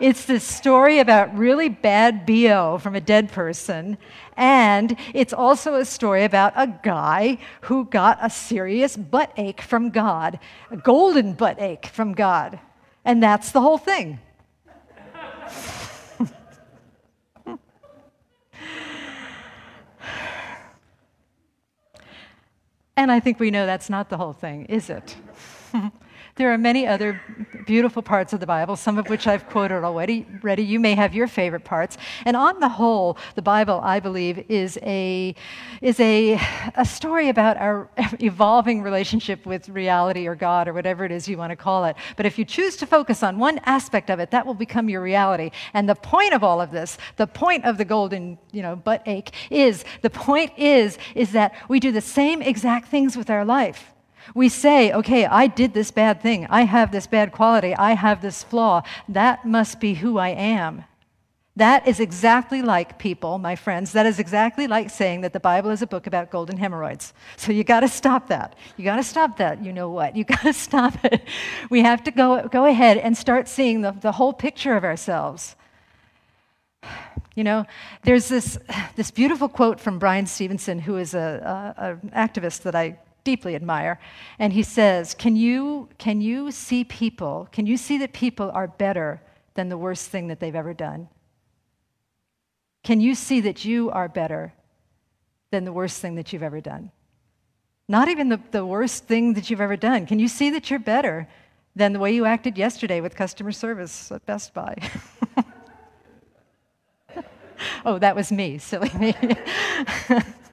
It's 0.00 0.26
this 0.26 0.44
story 0.44 1.00
about 1.00 1.36
really 1.36 1.68
bad 1.68 2.24
BO 2.24 2.78
from 2.78 2.94
a 2.94 3.00
dead 3.00 3.32
person. 3.32 3.98
And 4.38 4.96
it's 5.14 5.32
also 5.32 5.74
a 5.74 5.84
story 5.84 6.22
about 6.22 6.52
a 6.54 6.68
guy 6.84 7.38
who 7.62 7.86
got 7.86 8.18
a 8.22 8.30
serious 8.30 8.96
butt 8.96 9.32
ache 9.36 9.60
from 9.60 9.90
God, 9.90 10.38
a 10.70 10.76
golden 10.76 11.32
butt 11.32 11.60
ache 11.60 11.86
from 11.86 12.12
God. 12.12 12.60
And 13.04 13.20
that's 13.20 13.50
the 13.50 13.60
whole 13.60 13.78
thing. 13.78 14.20
and 22.96 23.10
I 23.10 23.18
think 23.18 23.40
we 23.40 23.50
know 23.50 23.66
that's 23.66 23.90
not 23.90 24.08
the 24.08 24.18
whole 24.18 24.34
thing, 24.34 24.66
is 24.66 24.88
it? 24.88 25.16
There 26.38 26.52
are 26.52 26.58
many 26.58 26.86
other 26.86 27.20
beautiful 27.66 28.00
parts 28.00 28.32
of 28.32 28.38
the 28.38 28.46
Bible, 28.46 28.76
some 28.76 28.96
of 28.96 29.08
which 29.08 29.26
I've 29.26 29.44
quoted 29.48 29.82
already. 29.82 30.24
Ready, 30.40 30.62
you 30.62 30.78
may 30.78 30.94
have 30.94 31.12
your 31.12 31.26
favorite 31.26 31.64
parts. 31.64 31.98
And 32.24 32.36
on 32.36 32.60
the 32.60 32.68
whole, 32.68 33.18
the 33.34 33.42
Bible, 33.42 33.80
I 33.82 33.98
believe, 33.98 34.48
is 34.48 34.78
a 34.82 35.34
is 35.82 35.98
a 35.98 36.40
a 36.76 36.84
story 36.84 37.28
about 37.28 37.56
our 37.56 37.90
evolving 38.20 38.82
relationship 38.82 39.46
with 39.46 39.68
reality 39.68 40.28
or 40.28 40.36
God 40.36 40.68
or 40.68 40.74
whatever 40.74 41.04
it 41.04 41.10
is 41.10 41.26
you 41.26 41.36
want 41.36 41.50
to 41.50 41.56
call 41.56 41.84
it. 41.86 41.96
But 42.16 42.24
if 42.24 42.38
you 42.38 42.44
choose 42.44 42.76
to 42.76 42.86
focus 42.86 43.24
on 43.24 43.40
one 43.40 43.58
aspect 43.64 44.08
of 44.08 44.20
it, 44.20 44.30
that 44.30 44.46
will 44.46 44.54
become 44.54 44.88
your 44.88 45.02
reality. 45.02 45.50
And 45.74 45.88
the 45.88 45.96
point 45.96 46.34
of 46.34 46.44
all 46.44 46.60
of 46.60 46.70
this, 46.70 46.98
the 47.16 47.26
point 47.26 47.64
of 47.64 47.78
the 47.78 47.84
golden, 47.84 48.38
you 48.52 48.62
know, 48.62 48.76
butt 48.76 49.02
ache 49.06 49.32
is 49.50 49.84
the 50.02 50.10
point 50.10 50.52
is 50.56 50.98
is 51.16 51.32
that 51.32 51.52
we 51.68 51.80
do 51.80 51.90
the 51.90 52.00
same 52.00 52.42
exact 52.42 52.86
things 52.86 53.16
with 53.16 53.28
our 53.28 53.44
life. 53.44 53.92
We 54.34 54.48
say, 54.48 54.92
okay, 54.92 55.26
I 55.26 55.46
did 55.46 55.74
this 55.74 55.90
bad 55.90 56.20
thing. 56.20 56.46
I 56.50 56.62
have 56.62 56.92
this 56.92 57.06
bad 57.06 57.32
quality. 57.32 57.74
I 57.74 57.92
have 57.92 58.22
this 58.22 58.42
flaw. 58.42 58.82
That 59.08 59.44
must 59.44 59.80
be 59.80 59.94
who 59.94 60.18
I 60.18 60.28
am. 60.28 60.84
That 61.58 61.88
is 61.88 61.98
exactly 61.98 62.62
like 62.62 63.00
people, 63.00 63.38
my 63.38 63.56
friends, 63.56 63.90
that 63.90 64.06
is 64.06 64.20
exactly 64.20 64.68
like 64.68 64.90
saying 64.90 65.22
that 65.22 65.32
the 65.32 65.40
Bible 65.40 65.70
is 65.70 65.82
a 65.82 65.88
book 65.88 66.06
about 66.06 66.30
golden 66.30 66.56
hemorrhoids. 66.56 67.12
So 67.36 67.50
you 67.50 67.64
got 67.64 67.80
to 67.80 67.88
stop 67.88 68.28
that. 68.28 68.54
You 68.76 68.84
got 68.84 68.94
to 68.96 69.02
stop 69.02 69.38
that. 69.38 69.64
You 69.64 69.72
know 69.72 69.90
what? 69.90 70.14
You 70.14 70.22
got 70.36 70.42
to 70.42 70.52
stop 70.52 71.04
it. 71.04 71.20
We 71.68 71.82
have 71.82 72.04
to 72.04 72.12
go, 72.12 72.46
go 72.46 72.64
ahead 72.64 72.96
and 72.98 73.16
start 73.16 73.48
seeing 73.48 73.80
the, 73.80 73.90
the 73.90 74.12
whole 74.12 74.32
picture 74.32 74.76
of 74.76 74.84
ourselves. 74.84 75.56
You 77.34 77.42
know, 77.42 77.66
there's 78.04 78.28
this, 78.28 78.56
this 78.94 79.10
beautiful 79.10 79.48
quote 79.48 79.80
from 79.80 79.98
Bryan 79.98 80.26
Stevenson, 80.26 80.78
who 80.78 80.96
is 80.96 81.12
an 81.12 81.40
activist 82.14 82.62
that 82.62 82.76
I 82.76 82.98
deeply 83.28 83.54
admire. 83.54 84.00
And 84.38 84.54
he 84.54 84.62
says, 84.62 85.12
can 85.12 85.36
you, 85.36 85.90
can 85.98 86.22
you 86.22 86.50
see 86.50 86.82
people, 86.82 87.46
can 87.52 87.66
you 87.66 87.76
see 87.76 87.98
that 87.98 88.14
people 88.14 88.50
are 88.54 88.66
better 88.66 89.20
than 89.52 89.68
the 89.68 89.76
worst 89.76 90.08
thing 90.08 90.28
that 90.28 90.40
they've 90.40 90.54
ever 90.54 90.72
done? 90.72 91.08
Can 92.82 93.02
you 93.02 93.14
see 93.14 93.40
that 93.42 93.66
you 93.66 93.90
are 93.90 94.08
better 94.08 94.54
than 95.50 95.66
the 95.66 95.74
worst 95.74 96.00
thing 96.00 96.14
that 96.14 96.32
you've 96.32 96.42
ever 96.42 96.62
done? 96.62 96.90
Not 97.86 98.08
even 98.08 98.30
the, 98.30 98.40
the 98.50 98.64
worst 98.64 99.04
thing 99.04 99.34
that 99.34 99.50
you've 99.50 99.60
ever 99.60 99.76
done. 99.76 100.06
Can 100.06 100.18
you 100.18 100.28
see 100.28 100.48
that 100.50 100.70
you're 100.70 100.78
better 100.78 101.28
than 101.76 101.92
the 101.92 101.98
way 101.98 102.12
you 102.14 102.24
acted 102.24 102.56
yesterday 102.56 103.02
with 103.02 103.14
customer 103.14 103.52
service 103.52 104.10
at 104.10 104.24
Best 104.24 104.54
Buy? 104.54 104.74
oh, 107.84 107.98
that 107.98 108.16
was 108.16 108.32
me, 108.32 108.56
silly 108.56 108.90
me. 108.98 109.14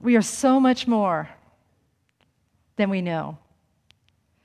We 0.00 0.16
are 0.16 0.22
so 0.22 0.60
much 0.60 0.86
more 0.86 1.28
than 2.76 2.90
we 2.90 3.02
know. 3.02 3.38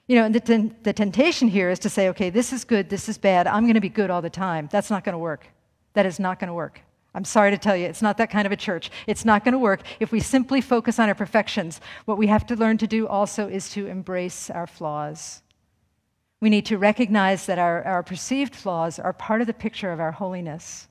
You 0.08 0.18
know, 0.18 0.30
the, 0.30 0.72
the 0.84 0.94
temptation 0.94 1.48
here 1.48 1.70
is 1.70 1.80
to 1.80 1.90
say, 1.90 2.10
okay, 2.10 2.30
this 2.30 2.52
is 2.52 2.66
good, 2.66 2.90
this 2.90 3.08
is 3.08 3.18
bad, 3.18 3.48
I'm 3.48 3.64
going 3.64 3.76
to 3.76 3.82
be 3.82 3.90
good 3.90 4.10
all 4.10 4.22
the 4.22 4.30
time. 4.30 4.68
That's 4.72 4.90
not 4.90 5.04
going 5.04 5.14
to 5.14 5.20
work. 5.20 5.48
That 5.94 6.06
is 6.06 6.20
not 6.20 6.40
going 6.40 6.50
to 6.50 6.54
work. 6.54 6.82
I'm 7.16 7.24
sorry 7.24 7.52
to 7.52 7.58
tell 7.58 7.78
you, 7.78 7.86
it's 7.86 8.02
not 8.02 8.18
that 8.18 8.32
kind 8.32 8.46
of 8.46 8.52
a 8.52 8.58
church. 8.58 8.90
It's 9.06 9.24
not 9.24 9.46
going 9.46 9.54
to 9.54 9.60
work 9.60 9.82
if 10.00 10.12
we 10.12 10.20
simply 10.20 10.62
focus 10.62 10.98
on 10.98 11.10
our 11.10 11.16
perfections. 11.16 11.80
What 12.06 12.18
we 12.18 12.28
have 12.28 12.46
to 12.48 12.56
learn 12.56 12.80
to 12.80 12.88
do 12.88 13.08
also 13.08 13.48
is 13.48 13.70
to 13.72 13.86
embrace 13.86 14.50
our 14.50 14.66
flaws. 14.66 15.44
We 16.42 16.50
need 16.50 16.66
to 16.66 16.78
recognize 16.78 17.46
that 17.46 17.60
our, 17.60 17.84
our 17.84 18.04
perceived 18.04 18.56
flaws 18.56 18.98
are 19.00 19.14
part 19.14 19.42
of 19.42 19.48
the 19.48 19.54
picture 19.54 19.92
of 19.92 20.00
our 20.00 20.12
holiness. 20.12 20.88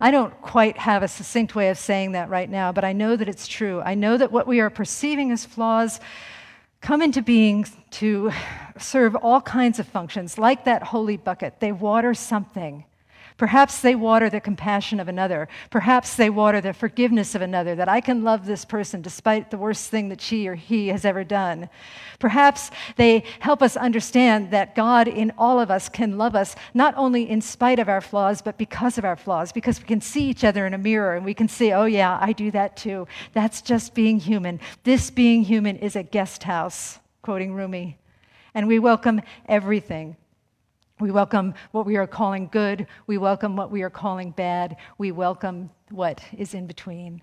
I 0.00 0.12
don't 0.12 0.40
quite 0.40 0.78
have 0.78 1.02
a 1.02 1.08
succinct 1.08 1.56
way 1.56 1.70
of 1.70 1.78
saying 1.78 2.12
that 2.12 2.28
right 2.28 2.48
now, 2.48 2.70
but 2.70 2.84
I 2.84 2.92
know 2.92 3.16
that 3.16 3.28
it's 3.28 3.48
true. 3.48 3.80
I 3.80 3.94
know 3.94 4.16
that 4.16 4.30
what 4.30 4.46
we 4.46 4.60
are 4.60 4.70
perceiving 4.70 5.32
as 5.32 5.44
flaws 5.44 5.98
come 6.80 7.02
into 7.02 7.20
being 7.20 7.66
to 7.90 8.30
serve 8.78 9.16
all 9.16 9.40
kinds 9.40 9.80
of 9.80 9.88
functions, 9.88 10.38
like 10.38 10.64
that 10.64 10.84
holy 10.84 11.16
bucket. 11.16 11.58
They 11.58 11.72
water 11.72 12.14
something. 12.14 12.84
Perhaps 13.38 13.82
they 13.82 13.94
water 13.94 14.28
the 14.28 14.40
compassion 14.40 14.98
of 14.98 15.06
another. 15.06 15.48
Perhaps 15.70 16.16
they 16.16 16.28
water 16.28 16.60
the 16.60 16.74
forgiveness 16.74 17.36
of 17.36 17.40
another, 17.40 17.76
that 17.76 17.88
I 17.88 18.00
can 18.00 18.24
love 18.24 18.44
this 18.44 18.64
person 18.64 19.00
despite 19.00 19.52
the 19.52 19.56
worst 19.56 19.90
thing 19.90 20.08
that 20.08 20.20
she 20.20 20.48
or 20.48 20.56
he 20.56 20.88
has 20.88 21.04
ever 21.04 21.22
done. 21.22 21.70
Perhaps 22.18 22.72
they 22.96 23.22
help 23.38 23.62
us 23.62 23.76
understand 23.76 24.50
that 24.50 24.74
God 24.74 25.06
in 25.06 25.32
all 25.38 25.60
of 25.60 25.70
us 25.70 25.88
can 25.88 26.18
love 26.18 26.34
us, 26.34 26.56
not 26.74 26.94
only 26.96 27.30
in 27.30 27.40
spite 27.40 27.78
of 27.78 27.88
our 27.88 28.00
flaws, 28.00 28.42
but 28.42 28.58
because 28.58 28.98
of 28.98 29.04
our 29.04 29.16
flaws, 29.16 29.52
because 29.52 29.78
we 29.78 29.86
can 29.86 30.00
see 30.00 30.28
each 30.28 30.42
other 30.42 30.66
in 30.66 30.74
a 30.74 30.78
mirror 30.78 31.14
and 31.14 31.24
we 31.24 31.32
can 31.32 31.48
say, 31.48 31.72
oh, 31.72 31.84
yeah, 31.84 32.18
I 32.20 32.32
do 32.32 32.50
that 32.50 32.76
too. 32.76 33.06
That's 33.34 33.62
just 33.62 33.94
being 33.94 34.18
human. 34.18 34.58
This 34.82 35.12
being 35.12 35.44
human 35.44 35.76
is 35.76 35.94
a 35.94 36.02
guest 36.02 36.42
house, 36.42 36.98
quoting 37.22 37.54
Rumi. 37.54 37.98
And 38.52 38.66
we 38.66 38.80
welcome 38.80 39.22
everything 39.46 40.16
we 41.00 41.10
welcome 41.10 41.54
what 41.72 41.86
we 41.86 41.96
are 41.96 42.06
calling 42.06 42.48
good. 42.50 42.86
We 43.06 43.18
welcome 43.18 43.56
what 43.56 43.70
we 43.70 43.82
are 43.82 43.90
calling 43.90 44.32
bad. 44.32 44.76
We 44.96 45.12
welcome 45.12 45.70
what 45.90 46.22
is 46.36 46.54
in 46.54 46.66
between. 46.66 47.22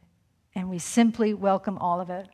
And 0.56 0.70
we 0.70 0.80
simply 0.80 1.34
welcome 1.34 1.78
all 1.78 2.00
of 2.00 2.10
it. 2.10 2.28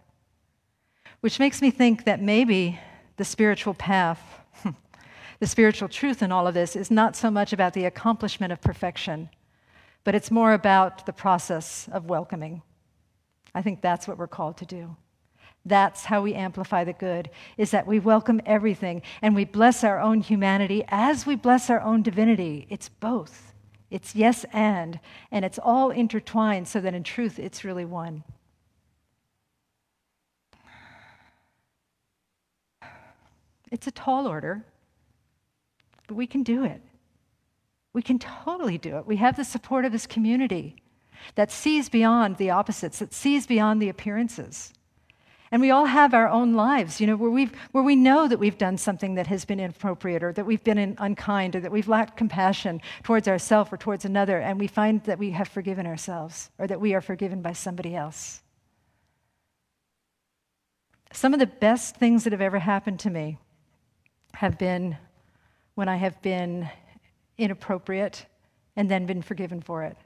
Which 1.22 1.40
makes 1.40 1.62
me 1.62 1.72
think 1.72 2.06
that 2.06 2.22
maybe 2.22 2.80
the 3.18 3.26
spiritual 3.26 3.74
path, 3.74 4.22
the 5.40 5.48
spiritual 5.48 5.90
truth 5.90 6.22
in 6.22 6.32
all 6.32 6.48
of 6.48 6.54
this, 6.54 6.76
is 6.76 6.92
not 6.92 7.16
so 7.16 7.32
much 7.32 7.54
about 7.54 7.74
the 7.74 7.86
accomplishment 7.86 8.54
of 8.54 8.62
perfection, 8.62 9.30
but 10.04 10.16
it's 10.16 10.32
more 10.32 10.54
about 10.54 11.06
the 11.06 11.14
process 11.14 11.90
of 11.92 12.06
welcoming. 12.06 12.62
I 13.54 13.62
think 13.62 13.82
that's 13.82 14.08
what 14.08 14.18
we're 14.18 14.28
called 14.28 14.58
to 14.58 14.66
do. 14.66 14.96
That's 15.66 16.06
how 16.06 16.22
we 16.22 16.34
amplify 16.34 16.84
the 16.84 16.94
good, 16.94 17.30
is 17.58 17.72
that 17.72 17.86
we 17.86 18.00
welcome 18.00 18.42
everything 18.46 19.04
and 19.22 19.36
we 19.36 19.46
bless 19.46 19.84
our 19.84 20.00
own 20.00 20.22
humanity 20.22 20.84
as 20.88 21.26
we 21.26 21.36
bless 21.36 21.70
our 21.70 21.82
own 21.82 22.02
divinity. 22.02 22.66
It's 22.70 22.90
both. 22.90 23.54
It's 23.92 24.16
yes 24.16 24.46
and, 24.54 25.00
and 25.32 25.46
it's 25.46 25.60
all 25.60 25.92
intertwined 25.92 26.68
so 26.68 26.80
that 26.80 26.96
in 26.96 27.04
truth 27.04 27.38
it's 27.38 27.64
really 27.64 27.86
one. 27.86 28.24
It's 33.70 33.88
a 33.88 33.92
tall 33.92 34.28
order, 34.28 34.66
but 36.08 36.16
we 36.16 36.28
can 36.28 36.44
do 36.44 36.64
it. 36.64 36.82
We 37.94 38.02
can 38.02 38.20
totally 38.20 38.78
do 38.78 38.98
it. 38.98 39.06
We 39.06 39.18
have 39.18 39.36
the 39.36 39.46
support 39.46 39.86
of 39.86 39.92
this 39.92 40.08
community 40.08 40.76
that 41.36 41.52
sees 41.52 41.88
beyond 41.88 42.38
the 42.38 42.50
opposites, 42.50 43.00
that 43.00 43.14
sees 43.14 43.46
beyond 43.46 43.82
the 43.82 43.90
appearances. 43.90 44.74
And 45.52 45.62
we 45.62 45.70
all 45.70 45.86
have 45.86 46.14
our 46.14 46.30
own 46.30 46.54
lives, 46.54 47.02
you 47.02 47.08
know, 47.08 47.18
where, 47.18 47.30
we've, 47.30 47.52
where 47.74 47.84
we 47.84 47.98
know 47.98 48.26
that 48.26 48.40
we've 48.40 48.58
done 48.58 48.78
something 48.78 49.16
that 49.16 49.28
has 49.28 49.44
been 49.44 49.60
inappropriate 49.60 50.24
or 50.24 50.32
that 50.32 50.46
we've 50.46 50.64
been 50.64 50.96
unkind 50.98 51.58
or 51.58 51.60
that 51.60 51.74
we've 51.74 51.90
lacked 51.90 52.16
compassion 52.16 52.82
towards 53.04 53.28
ourselves 53.28 53.72
or 53.74 53.78
towards 53.78 54.06
another, 54.06 54.40
and 54.40 54.58
we 54.58 54.68
find 54.68 55.04
that 55.04 55.20
we 55.20 55.32
have 55.32 55.50
forgiven 55.50 55.86
ourselves 55.86 56.50
or 56.58 56.68
that 56.68 56.80
we 56.80 56.94
are 56.94 57.02
forgiven 57.02 57.42
by 57.42 57.52
somebody 57.52 57.96
else. 57.96 58.42
Some 61.12 61.34
of 61.34 61.42
the 61.42 61.48
best 61.48 61.98
things 61.98 62.24
that 62.24 62.32
have 62.32 62.42
ever 62.42 62.60
happened 62.60 63.02
to 63.02 63.10
me 63.10 63.38
have 64.36 64.58
been 64.58 64.98
when 65.76 65.90
I 65.90 65.98
have 65.98 66.22
been 66.22 66.70
inappropriate 67.38 68.26
and 68.78 68.90
then 68.90 69.06
been 69.06 69.22
forgiven 69.22 69.60
for 69.60 69.84
it. 69.84 69.98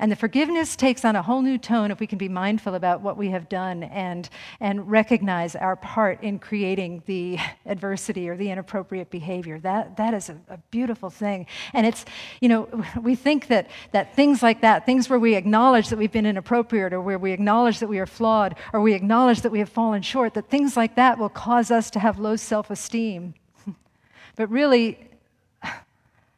And 0.00 0.12
the 0.12 0.16
forgiveness 0.16 0.76
takes 0.76 1.04
on 1.04 1.16
a 1.16 1.22
whole 1.22 1.42
new 1.42 1.58
tone 1.58 1.90
if 1.90 1.98
we 1.98 2.06
can 2.06 2.18
be 2.18 2.28
mindful 2.28 2.76
about 2.76 3.00
what 3.00 3.16
we 3.16 3.30
have 3.30 3.48
done 3.48 3.82
and, 3.82 4.28
and 4.60 4.88
recognize 4.88 5.56
our 5.56 5.74
part 5.74 6.22
in 6.22 6.38
creating 6.38 7.02
the 7.06 7.36
adversity 7.66 8.28
or 8.28 8.36
the 8.36 8.48
inappropriate 8.48 9.10
behavior. 9.10 9.58
That, 9.58 9.96
that 9.96 10.14
is 10.14 10.28
a, 10.28 10.38
a, 10.48 10.58
beautiful 10.70 11.10
thing. 11.10 11.46
And 11.72 11.84
it's, 11.84 12.04
you 12.40 12.48
know, 12.48 12.68
we 13.02 13.16
think 13.16 13.48
that, 13.48 13.70
that 13.90 14.14
things 14.14 14.40
like 14.40 14.60
that, 14.60 14.86
things 14.86 15.10
where 15.10 15.18
we 15.18 15.34
acknowledge 15.34 15.88
that 15.88 15.98
we've 15.98 16.12
been 16.12 16.26
inappropriate 16.26 16.92
or 16.92 17.00
where 17.00 17.18
we 17.18 17.32
acknowledge 17.32 17.80
that 17.80 17.88
we 17.88 17.98
are 17.98 18.06
flawed 18.06 18.54
or 18.72 18.80
we 18.80 18.94
acknowledge 18.94 19.40
that 19.40 19.50
we 19.50 19.58
have 19.58 19.68
fallen 19.68 20.02
short, 20.02 20.34
that 20.34 20.48
things 20.48 20.76
like 20.76 20.94
that 20.94 21.18
will 21.18 21.28
cause 21.28 21.72
us 21.72 21.90
to 21.90 21.98
have 21.98 22.20
low 22.20 22.36
self 22.36 22.70
esteem. 22.70 23.34
but 24.36 24.48
really, 24.48 25.10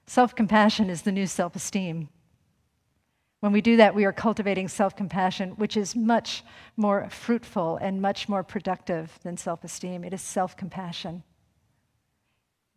self 0.07 0.35
compassion 0.35 0.89
is 0.89 1.03
the 1.03 1.13
new 1.13 1.27
self 1.27 1.55
esteem. 1.55 2.09
When 3.41 3.53
we 3.53 3.63
do 3.63 3.79
that, 3.79 3.95
we 3.95 4.05
are 4.05 4.13
cultivating 4.13 4.69
self 4.69 4.95
compassion, 4.95 5.51
which 5.53 5.77
is 5.77 5.97
much 5.97 6.45
more 6.77 7.09
fruitful 7.09 7.79
and 7.79 8.01
much 8.01 8.29
more 8.29 8.43
productive 8.43 9.19
than 9.23 9.37
self 9.37 9.65
esteem. 9.65 10.05
It 10.05 10.13
is 10.13 10.21
self 10.21 10.57
compassion. 10.57 11.23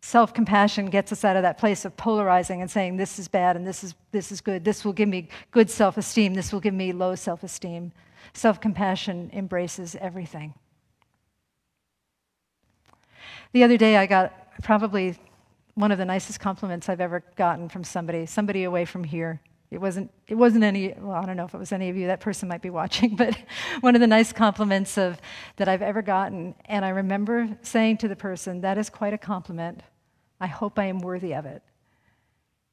Self 0.01 0.33
compassion 0.33 0.87
gets 0.87 1.11
us 1.11 1.23
out 1.23 1.35
of 1.35 1.43
that 1.43 1.57
place 1.57 1.85
of 1.85 1.95
polarizing 1.95 2.61
and 2.61 2.69
saying, 2.69 2.97
this 2.97 3.19
is 3.19 3.27
bad 3.27 3.55
and 3.55 3.65
this 3.65 3.83
is, 3.83 3.95
this 4.11 4.33
is 4.33 4.41
good. 4.41 4.65
This 4.65 4.83
will 4.83 4.93
give 4.93 5.07
me 5.09 5.29
good 5.51 5.69
self 5.69 5.97
esteem. 5.97 6.33
This 6.33 6.51
will 6.53 6.59
give 6.61 6.73
me 6.73 6.93
low 6.93 7.15
self 7.15 7.43
esteem. 7.43 7.91
Self 8.33 8.61
compassion 8.61 9.29
embraces 9.33 9.95
everything. 9.99 10.53
The 13.51 13.63
other 13.63 13.77
day, 13.77 13.97
I 13.97 14.05
got 14.05 14.61
probably 14.63 15.17
one 15.75 15.91
of 15.91 15.97
the 15.97 16.05
nicest 16.05 16.39
compliments 16.39 16.87
I've 16.87 17.01
ever 17.01 17.23
gotten 17.35 17.67
from 17.67 17.83
somebody, 17.83 18.25
somebody 18.25 18.63
away 18.63 18.85
from 18.85 19.03
here. 19.03 19.41
It 19.73 19.81
wasn't, 19.81 20.11
it 20.27 20.35
wasn't 20.35 20.63
any, 20.63 20.93
well, 20.99 21.15
I 21.15 21.25
don't 21.25 21.35
know 21.35 21.45
if 21.45 21.55
it 21.55 21.57
was 21.57 21.71
any 21.71 21.89
of 21.89 21.97
you, 21.97 22.05
that 22.05 22.19
person 22.19 22.47
might 22.47 22.61
be 22.61 22.69
watching, 22.69 23.15
but 23.17 23.35
one 23.81 23.95
of 23.95 24.01
the 24.01 24.07
nice 24.07 24.31
compliments 24.31 24.99
of, 24.99 25.19
that 25.55 25.67
I've 25.67 25.81
ever 25.81 26.03
gotten. 26.03 26.53
And 26.65 26.85
I 26.85 26.89
remember 26.89 27.57
saying 27.63 27.97
to 27.97 28.07
the 28.07 28.15
person, 28.15 28.61
That 28.61 28.77
is 28.77 28.91
quite 28.91 29.13
a 29.13 29.17
compliment. 29.17 29.81
I 30.39 30.45
hope 30.45 30.77
I 30.77 30.85
am 30.85 30.99
worthy 30.99 31.33
of 31.33 31.45
it. 31.45 31.63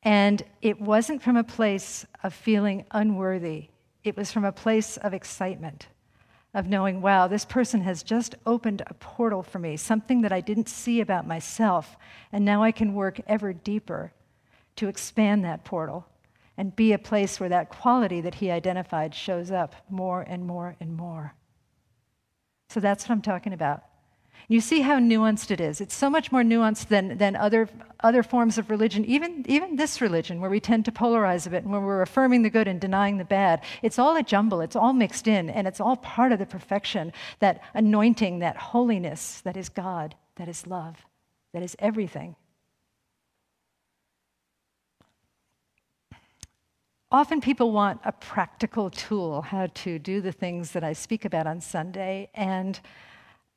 And 0.02 0.42
it 0.61 0.78
wasn't 0.78 1.23
from 1.23 1.38
a 1.38 1.45
place 1.45 2.04
of 2.23 2.35
feeling 2.35 2.85
unworthy, 2.90 3.69
it 4.04 4.16
was 4.16 4.30
from 4.30 4.45
a 4.45 4.52
place 4.52 4.99
of 4.99 5.14
excitement, 5.14 5.88
of 6.52 6.66
knowing, 6.66 7.00
wow, 7.00 7.28
this 7.28 7.47
person 7.47 7.80
has 7.83 8.02
just 8.02 8.35
opened 8.45 8.83
a 8.87 8.95
portal 8.95 9.42
for 9.42 9.59
me, 9.59 9.76
something 9.78 10.21
that 10.21 10.33
I 10.33 10.40
didn't 10.40 10.69
see 10.69 11.00
about 11.00 11.26
myself. 11.26 11.97
And 12.33 12.45
now 12.45 12.62
I 12.62 12.73
can 12.73 12.95
work 12.95 13.21
ever 13.26 13.52
deeper 13.52 14.12
to 14.76 14.88
expand 14.88 15.45
that 15.45 15.64
portal 15.64 16.07
and 16.57 16.76
be 16.76 16.92
a 16.92 16.99
place 16.99 17.40
where 17.40 17.49
that 17.49 17.71
quality 17.71 18.21
that 18.21 18.37
he 18.37 18.50
identified 18.50 19.14
shows 19.14 19.50
up 19.50 19.75
more 19.88 20.23
and 20.23 20.47
more 20.47 20.76
and 20.80 20.97
more. 20.97 21.35
So 22.69 22.80
that's 22.80 23.04
what 23.04 23.11
I'm 23.12 23.23
talking 23.23 23.52
about. 23.52 23.83
You 24.49 24.61
see 24.61 24.80
how 24.80 24.99
nuanced 24.99 25.52
it 25.52 25.61
is. 25.61 25.80
It's 25.80 25.95
so 25.95 26.11
much 26.11 26.33
more 26.33 26.42
nuanced 26.42 26.88
than, 26.88 27.19
than 27.19 27.37
other, 27.37 27.69
other 28.00 28.23
forms 28.23 28.59
of 28.59 28.69
religion, 28.69 29.04
even, 29.04 29.45
even 29.49 29.76
this 29.76 30.00
religion, 30.00 30.40
where 30.40 30.50
we 30.50 30.59
tend 30.59 30.85
to 30.87 30.92
polarize 30.92 31.47
a 31.47 31.50
bit 31.50 31.62
and 31.62 31.71
where 31.71 31.80
we're 31.80 32.02
affirming 32.02 32.42
the 32.42 32.50
good 32.50 32.66
and 32.66 32.80
denying 32.80 33.19
the 33.19 33.25
bad. 33.25 33.62
It's 33.80 33.99
all 33.99 34.16
a 34.16 34.23
jumble, 34.25 34.61
it's 34.61 34.75
all 34.75 34.92
mixed 34.92 35.28
in, 35.28 35.50
and 35.50 35.69
it's 35.69 35.80
all 35.80 35.97
part 35.97 36.33
of 36.33 36.40
the 36.40 36.47
perfection, 36.47 37.12
that 37.38 37.61
anointing, 37.75 38.40
that 38.40 38.57
holiness 38.57 39.40
that 39.42 39.57
is 39.57 39.69
God, 39.69 40.16
that 40.35 40.49
is 40.49 40.66
love, 40.66 40.97
that 41.52 41.62
is 41.62 41.76
everything. 41.78 42.35
Often 47.12 47.40
people 47.40 47.73
want 47.73 48.00
a 48.05 48.12
practical 48.12 48.88
tool 48.88 49.43
how 49.43 49.67
to 49.67 49.99
do 49.99 50.21
the 50.21 50.31
things 50.31 50.71
that 50.73 50.85
I 50.85 50.93
speak 50.93 51.25
about 51.25 51.47
on 51.49 51.61
Sunday. 51.61 52.28
And 52.35 52.78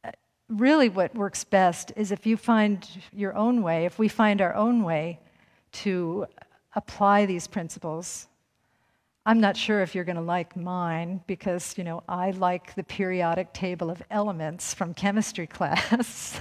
uh, 0.03 0.09
really, 0.49 0.89
what 0.89 1.13
works 1.13 1.43
best 1.43 1.91
is 1.95 2.11
if 2.11 2.25
you 2.25 2.35
find 2.35 2.87
your 3.11 3.35
own 3.35 3.61
way, 3.61 3.85
if 3.85 3.99
we 3.99 4.07
find 4.07 4.41
our 4.41 4.55
own 4.55 4.81
way 4.81 5.19
to 5.73 6.25
apply 6.75 7.27
these 7.27 7.47
principles. 7.47 8.27
I'm 9.25 9.39
not 9.39 9.55
sure 9.55 9.81
if 9.81 9.95
you're 9.95 10.03
going 10.03 10.17
to 10.17 10.21
like 10.21 10.55
mine 10.55 11.21
because, 11.27 11.77
you 11.77 11.83
know, 11.83 12.03
I 12.09 12.31
like 12.31 12.75
the 12.75 12.83
periodic 12.83 13.53
table 13.53 13.89
of 13.89 14.01
elements 14.09 14.73
from 14.73 14.93
chemistry 14.93 15.47
class. 15.57 16.39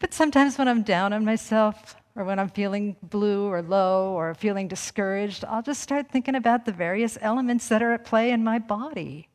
but 0.00 0.12
sometimes 0.12 0.58
when 0.58 0.68
I'm 0.68 0.82
down 0.82 1.12
on 1.12 1.24
myself, 1.24 1.96
or 2.16 2.24
when 2.24 2.38
I'm 2.38 2.48
feeling 2.48 2.96
blue 3.02 3.46
or 3.46 3.60
low 3.60 4.14
or 4.14 4.34
feeling 4.34 4.68
discouraged, 4.68 5.44
I'll 5.44 5.62
just 5.62 5.82
start 5.82 6.10
thinking 6.10 6.34
about 6.34 6.64
the 6.64 6.72
various 6.72 7.18
elements 7.20 7.68
that 7.68 7.82
are 7.82 7.92
at 7.92 8.04
play 8.04 8.30
in 8.30 8.42
my 8.42 8.58
body. 8.58 9.28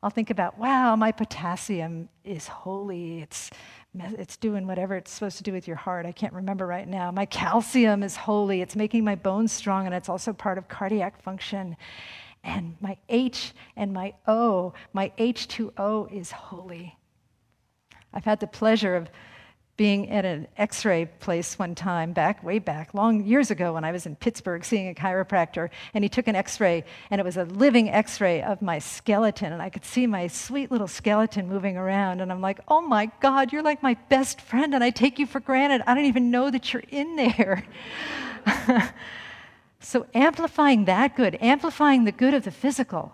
I'll 0.00 0.10
think 0.10 0.30
about, 0.30 0.56
wow, 0.56 0.94
my 0.94 1.10
potassium 1.10 2.08
is 2.22 2.46
holy. 2.46 3.20
It's, 3.22 3.50
it's 3.94 4.36
doing 4.36 4.68
whatever 4.68 4.94
it's 4.94 5.10
supposed 5.10 5.38
to 5.38 5.42
do 5.42 5.52
with 5.52 5.66
your 5.66 5.76
heart. 5.76 6.06
I 6.06 6.12
can't 6.12 6.32
remember 6.32 6.68
right 6.68 6.86
now. 6.86 7.10
My 7.10 7.26
calcium 7.26 8.04
is 8.04 8.14
holy. 8.14 8.62
It's 8.62 8.76
making 8.76 9.02
my 9.02 9.16
bones 9.16 9.50
strong, 9.50 9.86
and 9.86 9.94
it's 9.94 10.08
also 10.08 10.32
part 10.32 10.56
of 10.56 10.68
cardiac 10.68 11.20
function. 11.20 11.76
And 12.44 12.76
my 12.80 12.96
H 13.08 13.52
and 13.74 13.92
my 13.92 14.14
O, 14.28 14.72
my 14.92 15.10
H2O 15.18 16.12
is 16.12 16.30
holy. 16.30 16.96
I've 18.14 18.24
had 18.24 18.38
the 18.38 18.46
pleasure 18.46 18.94
of 18.94 19.10
being 19.78 20.10
at 20.10 20.24
an 20.24 20.48
x 20.58 20.84
ray 20.84 21.06
place 21.06 21.56
one 21.56 21.72
time, 21.72 22.12
back, 22.12 22.42
way 22.42 22.58
back, 22.58 22.92
long 22.92 23.24
years 23.24 23.50
ago 23.50 23.72
when 23.72 23.84
I 23.84 23.92
was 23.92 24.06
in 24.06 24.16
Pittsburgh 24.16 24.64
seeing 24.64 24.88
a 24.88 24.92
chiropractor, 24.92 25.70
and 25.94 26.04
he 26.04 26.10
took 26.10 26.26
an 26.26 26.34
x 26.34 26.60
ray, 26.60 26.84
and 27.10 27.20
it 27.20 27.24
was 27.24 27.36
a 27.36 27.44
living 27.44 27.88
x 27.88 28.20
ray 28.20 28.42
of 28.42 28.60
my 28.60 28.80
skeleton, 28.80 29.52
and 29.52 29.62
I 29.62 29.70
could 29.70 29.84
see 29.84 30.06
my 30.06 30.26
sweet 30.26 30.72
little 30.72 30.88
skeleton 30.88 31.48
moving 31.48 31.76
around, 31.76 32.20
and 32.20 32.32
I'm 32.32 32.40
like, 32.40 32.58
oh 32.66 32.80
my 32.80 33.06
God, 33.20 33.52
you're 33.52 33.62
like 33.62 33.80
my 33.80 33.94
best 34.08 34.40
friend, 34.40 34.74
and 34.74 34.82
I 34.82 34.90
take 34.90 35.20
you 35.20 35.26
for 35.26 35.38
granted. 35.38 35.82
I 35.86 35.94
don't 35.94 36.06
even 36.06 36.32
know 36.32 36.50
that 36.50 36.72
you're 36.72 36.82
in 36.90 37.14
there. 37.14 37.64
so, 39.80 40.06
amplifying 40.12 40.86
that 40.86 41.14
good, 41.14 41.38
amplifying 41.40 42.04
the 42.04 42.12
good 42.12 42.34
of 42.34 42.42
the 42.42 42.50
physical, 42.50 43.12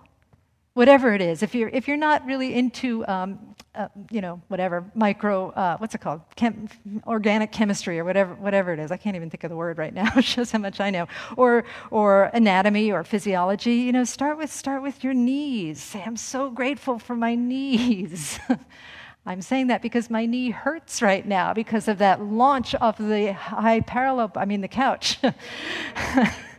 whatever 0.74 1.14
it 1.14 1.20
is. 1.20 1.42
If 1.42 1.54
you're, 1.54 1.70
if 1.70 1.88
you're 1.88 1.96
not 1.96 2.24
really 2.26 2.54
into 2.54 3.06
um, 3.06 3.54
uh, 3.74 3.88
you 4.10 4.20
know, 4.20 4.40
whatever, 4.48 4.84
micro, 4.94 5.50
uh, 5.50 5.76
what's 5.78 5.94
it 5.94 6.00
called? 6.00 6.20
Chem- 6.36 6.68
organic 7.06 7.50
chemistry 7.50 7.98
or 7.98 8.04
whatever, 8.04 8.34
whatever 8.34 8.72
it 8.72 8.78
is. 8.78 8.92
I 8.92 8.96
can't 8.96 9.16
even 9.16 9.30
think 9.30 9.42
of 9.42 9.50
the 9.50 9.56
word 9.56 9.78
right 9.78 9.92
now. 9.92 10.12
it 10.16 10.24
shows 10.24 10.52
how 10.52 10.58
much 10.58 10.80
I 10.80 10.90
know. 10.90 11.08
Or, 11.36 11.64
or 11.90 12.30
anatomy 12.34 12.92
or 12.92 13.02
physiology. 13.02 13.74
You 13.74 13.92
know, 13.92 14.04
start 14.04 14.38
with, 14.38 14.52
start 14.52 14.82
with 14.82 15.02
your 15.02 15.14
knees. 15.14 15.82
Say, 15.82 16.02
I'm 16.04 16.16
so 16.16 16.50
grateful 16.50 16.98
for 16.98 17.16
my 17.16 17.34
knees. 17.34 18.38
I'm 19.26 19.42
saying 19.42 19.68
that 19.68 19.82
because 19.82 20.10
my 20.10 20.26
knee 20.26 20.50
hurts 20.50 21.00
right 21.00 21.26
now 21.26 21.54
because 21.54 21.88
of 21.88 21.98
that 21.98 22.22
launch 22.22 22.74
off 22.74 22.98
the 22.98 23.32
high 23.32 23.80
parallel, 23.80 24.30
I 24.36 24.44
mean, 24.44 24.60
the 24.60 24.68
couch. 24.68 25.18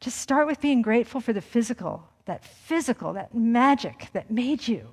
Just 0.00 0.18
start 0.18 0.46
with 0.46 0.60
being 0.60 0.82
grateful 0.82 1.20
for 1.20 1.32
the 1.32 1.40
physical, 1.40 2.08
that 2.24 2.44
physical, 2.44 3.12
that 3.12 3.34
magic 3.34 4.08
that 4.12 4.30
made 4.30 4.66
you. 4.66 4.88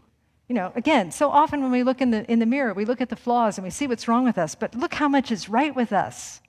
You 0.50 0.56
know, 0.56 0.72
again, 0.76 1.12
so 1.12 1.30
often 1.30 1.62
when 1.62 1.72
we 1.72 1.84
look 1.84 2.02
in 2.02 2.12
the, 2.12 2.30
in 2.32 2.40
the 2.40 2.46
mirror, 2.46 2.74
we 2.74 2.86
look 2.86 3.02
at 3.02 3.10
the 3.10 3.16
flaws 3.16 3.58
and 3.58 3.66
we 3.66 3.70
see 3.70 3.88
what's 3.88 4.08
wrong 4.08 4.24
with 4.24 4.38
us, 4.38 4.56
but 4.56 4.76
look 4.76 4.94
how 4.94 5.08
much 5.08 5.32
is 5.32 5.50
right 5.50 5.76
with 5.76 5.92
us. 5.92 6.42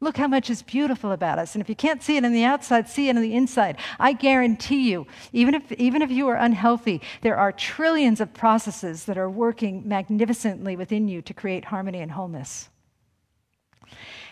Look 0.00 0.16
how 0.16 0.26
much 0.26 0.50
is 0.50 0.62
beautiful 0.62 1.12
about 1.12 1.38
us. 1.38 1.54
And 1.54 1.62
if 1.62 1.68
you 1.68 1.76
can't 1.76 2.02
see 2.02 2.16
it 2.16 2.24
on 2.24 2.32
the 2.32 2.42
outside, 2.42 2.88
see 2.88 3.08
it 3.08 3.14
on 3.14 3.22
the 3.22 3.34
inside. 3.34 3.76
I 4.00 4.14
guarantee 4.14 4.90
you, 4.90 5.06
even 5.32 5.54
if, 5.54 5.70
even 5.72 6.02
if 6.02 6.10
you 6.10 6.26
are 6.26 6.34
unhealthy, 6.34 7.00
there 7.20 7.36
are 7.36 7.52
trillions 7.52 8.20
of 8.20 8.34
processes 8.34 9.04
that 9.04 9.16
are 9.16 9.30
working 9.30 9.86
magnificently 9.86 10.74
within 10.74 11.06
you 11.06 11.22
to 11.22 11.32
create 11.32 11.66
harmony 11.66 12.00
and 12.00 12.10
wholeness. 12.10 12.68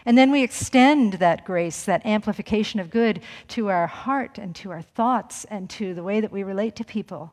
And 0.06 0.16
then 0.16 0.30
we 0.30 0.42
extend 0.42 1.14
that 1.14 1.44
grace, 1.44 1.84
that 1.84 2.04
amplification 2.06 2.80
of 2.80 2.90
good, 2.90 3.20
to 3.48 3.68
our 3.68 3.86
heart 3.86 4.38
and 4.38 4.54
to 4.56 4.70
our 4.70 4.82
thoughts 4.82 5.44
and 5.44 5.68
to 5.70 5.94
the 5.94 6.02
way 6.02 6.20
that 6.20 6.32
we 6.32 6.42
relate 6.42 6.76
to 6.76 6.84
people. 6.84 7.32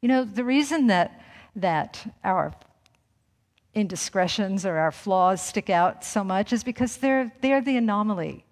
You 0.00 0.08
know, 0.08 0.24
the 0.24 0.44
reason 0.44 0.86
that, 0.86 1.20
that 1.56 2.14
our 2.24 2.54
indiscretions 3.74 4.64
or 4.64 4.76
our 4.76 4.92
flaws 4.92 5.42
stick 5.44 5.70
out 5.70 6.04
so 6.04 6.24
much 6.24 6.52
is 6.52 6.64
because 6.64 6.96
they're, 6.96 7.32
they're 7.40 7.60
the 7.60 7.76
anomaly. 7.76 8.44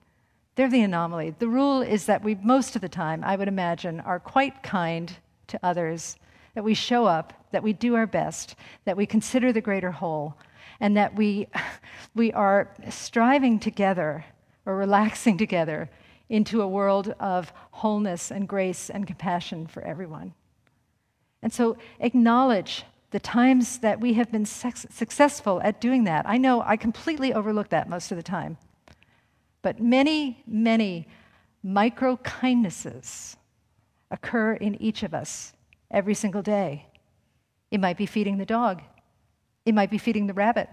They're 0.55 0.68
the 0.70 0.83
anomaly. 0.83 1.35
The 1.38 1.48
rule 1.48 1.83
is 1.83 2.07
that 2.07 2.24
we, 2.24 2.35
most 2.37 2.76
of 2.76 2.83
the 2.83 2.88
time, 2.88 3.22
I 3.24 3.37
would 3.37 3.48
imagine, 3.48 4.00
are 4.00 4.20
quite 4.20 4.62
kind 4.62 5.12
to 5.48 5.61
others, 5.62 6.16
that 6.55 6.64
we 6.64 6.74
show 6.74 7.05
up, 7.05 7.33
that 7.52 7.62
we 7.62 7.72
do 7.72 7.94
our 7.94 8.07
best, 8.07 8.57
that 8.87 8.96
we 8.96 9.07
consider 9.07 9.52
the 9.52 9.61
greater 9.61 9.90
whole, 9.90 10.35
and 10.80 10.96
that 10.96 11.14
we, 11.14 11.48
we 12.14 12.32
are 12.32 12.74
striving 12.90 13.58
together 13.58 14.24
or 14.64 14.76
relaxing 14.76 15.38
together 15.44 15.90
into 16.28 16.60
a 16.60 16.68
world 16.68 17.14
of 17.20 17.52
wholeness 17.70 18.30
and 18.30 18.48
grace 18.48 18.90
and 18.90 19.06
compassion 19.06 19.66
for 19.66 19.82
everyone. 19.82 20.34
And 21.42 21.52
so 21.52 21.76
acknowledge 22.00 22.84
the 23.10 23.20
times 23.20 23.78
that 23.78 24.00
we 24.00 24.14
have 24.14 24.32
been 24.32 24.44
successful 24.44 25.60
at 25.62 25.80
doing 25.80 26.04
that. 26.04 26.28
I 26.28 26.38
know 26.38 26.62
I 26.62 26.76
completely 26.76 27.32
overlook 27.32 27.68
that 27.68 27.88
most 27.88 28.10
of 28.10 28.16
the 28.16 28.22
time. 28.22 28.58
But 29.62 29.80
many, 29.80 30.42
many 30.46 31.06
micro 31.62 32.16
kindnesses 32.18 33.36
occur 34.10 34.54
in 34.54 34.80
each 34.82 35.02
of 35.02 35.14
us 35.14 35.52
every 35.90 36.14
single 36.14 36.42
day. 36.42 36.86
It 37.70 37.80
might 37.80 37.96
be 37.96 38.06
feeding 38.06 38.38
the 38.38 38.46
dog, 38.46 38.82
it 39.66 39.74
might 39.74 39.90
be 39.90 39.98
feeding 39.98 40.26
the 40.26 40.35
rabbit, 40.35 40.70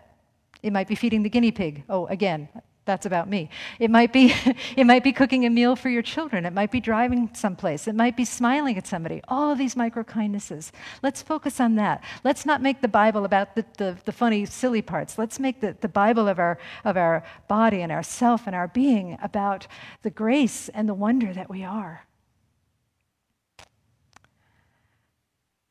it 0.62 0.71
might 0.71 0.88
be 0.88 0.95
feeding 0.95 1.23
the 1.23 1.29
guinea 1.29 1.51
pig. 1.51 1.84
Oh, 1.89 2.06
again, 2.08 2.47
that's 2.86 3.06
about 3.06 3.29
me. 3.29 3.49
It 3.79 3.89
might 3.89 4.12
be 4.12 4.34
it 4.75 4.86
might 4.86 5.03
be 5.03 5.12
cooking 5.12 5.45
a 5.45 5.49
meal 5.49 5.75
for 5.75 5.89
your 5.89 6.01
children. 6.01 6.45
It 6.45 6.53
might 6.53 6.71
be 6.71 6.82
driving 6.82 7.29
someplace. 7.34 7.88
It 7.88 7.95
might 7.95 8.17
be 8.17 8.25
smiling 8.25 8.77
at 8.77 8.86
somebody. 8.86 9.21
All 9.27 9.51
of 9.51 9.58
these 9.58 9.75
micro 9.75 10.03
kindnesses. 10.03 10.71
Let's 11.01 11.21
focus 11.21 11.60
on 11.60 11.75
that. 11.75 12.03
Let's 12.23 12.45
not 12.45 12.62
make 12.62 12.82
the 12.82 12.88
Bible 12.88 13.25
about 13.25 13.56
the, 13.56 13.65
the, 13.77 13.97
the, 14.03 14.12
funny, 14.12 14.45
silly 14.45 14.82
parts. 14.82 15.17
Let's 15.17 15.39
make 15.39 15.62
the, 15.62 15.77
the 15.79 15.88
Bible 15.88 16.27
of 16.27 16.39
our 16.39 16.58
of 16.84 16.97
our 16.97 17.23
body 17.47 17.82
and 17.82 17.91
our 17.91 18.03
self 18.03 18.47
and 18.47 18.56
our 18.56 18.67
being 18.67 19.17
about 19.21 19.67
the 20.01 20.10
grace 20.10 20.69
and 20.69 20.88
the 20.88 20.93
wonder 20.93 21.34
that 21.34 21.49
we 21.49 21.63
are. 21.63 22.06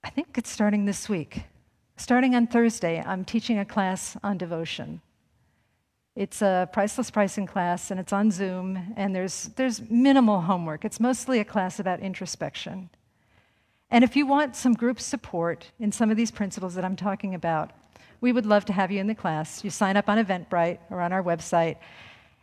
I 0.04 0.10
think 0.10 0.36
it's 0.36 0.50
starting 0.50 0.86
this 0.86 1.08
week. 1.08 1.44
Starting 2.02 2.34
on 2.34 2.48
Thursday, 2.48 3.00
I'm 3.06 3.24
teaching 3.24 3.60
a 3.60 3.64
class 3.64 4.16
on 4.24 4.36
devotion. 4.36 5.00
It's 6.16 6.42
a 6.42 6.68
priceless 6.72 7.12
pricing 7.12 7.46
class, 7.46 7.92
and 7.92 8.00
it's 8.00 8.12
on 8.12 8.32
Zoom, 8.32 8.92
and 8.96 9.14
there's, 9.14 9.50
there's 9.54 9.80
minimal 9.88 10.40
homework. 10.40 10.84
It's 10.84 10.98
mostly 10.98 11.38
a 11.38 11.44
class 11.44 11.78
about 11.78 12.00
introspection. 12.00 12.90
And 13.88 14.02
if 14.02 14.16
you 14.16 14.26
want 14.26 14.56
some 14.56 14.74
group 14.74 14.98
support 14.98 15.70
in 15.78 15.92
some 15.92 16.10
of 16.10 16.16
these 16.16 16.32
principles 16.32 16.74
that 16.74 16.84
I'm 16.84 16.96
talking 16.96 17.36
about, 17.36 17.70
we 18.20 18.32
would 18.32 18.46
love 18.46 18.64
to 18.64 18.72
have 18.72 18.90
you 18.90 18.98
in 18.98 19.06
the 19.06 19.14
class. 19.14 19.62
You 19.62 19.70
sign 19.70 19.96
up 19.96 20.08
on 20.08 20.18
Eventbrite 20.18 20.80
or 20.90 21.00
on 21.00 21.12
our 21.12 21.22
website. 21.22 21.76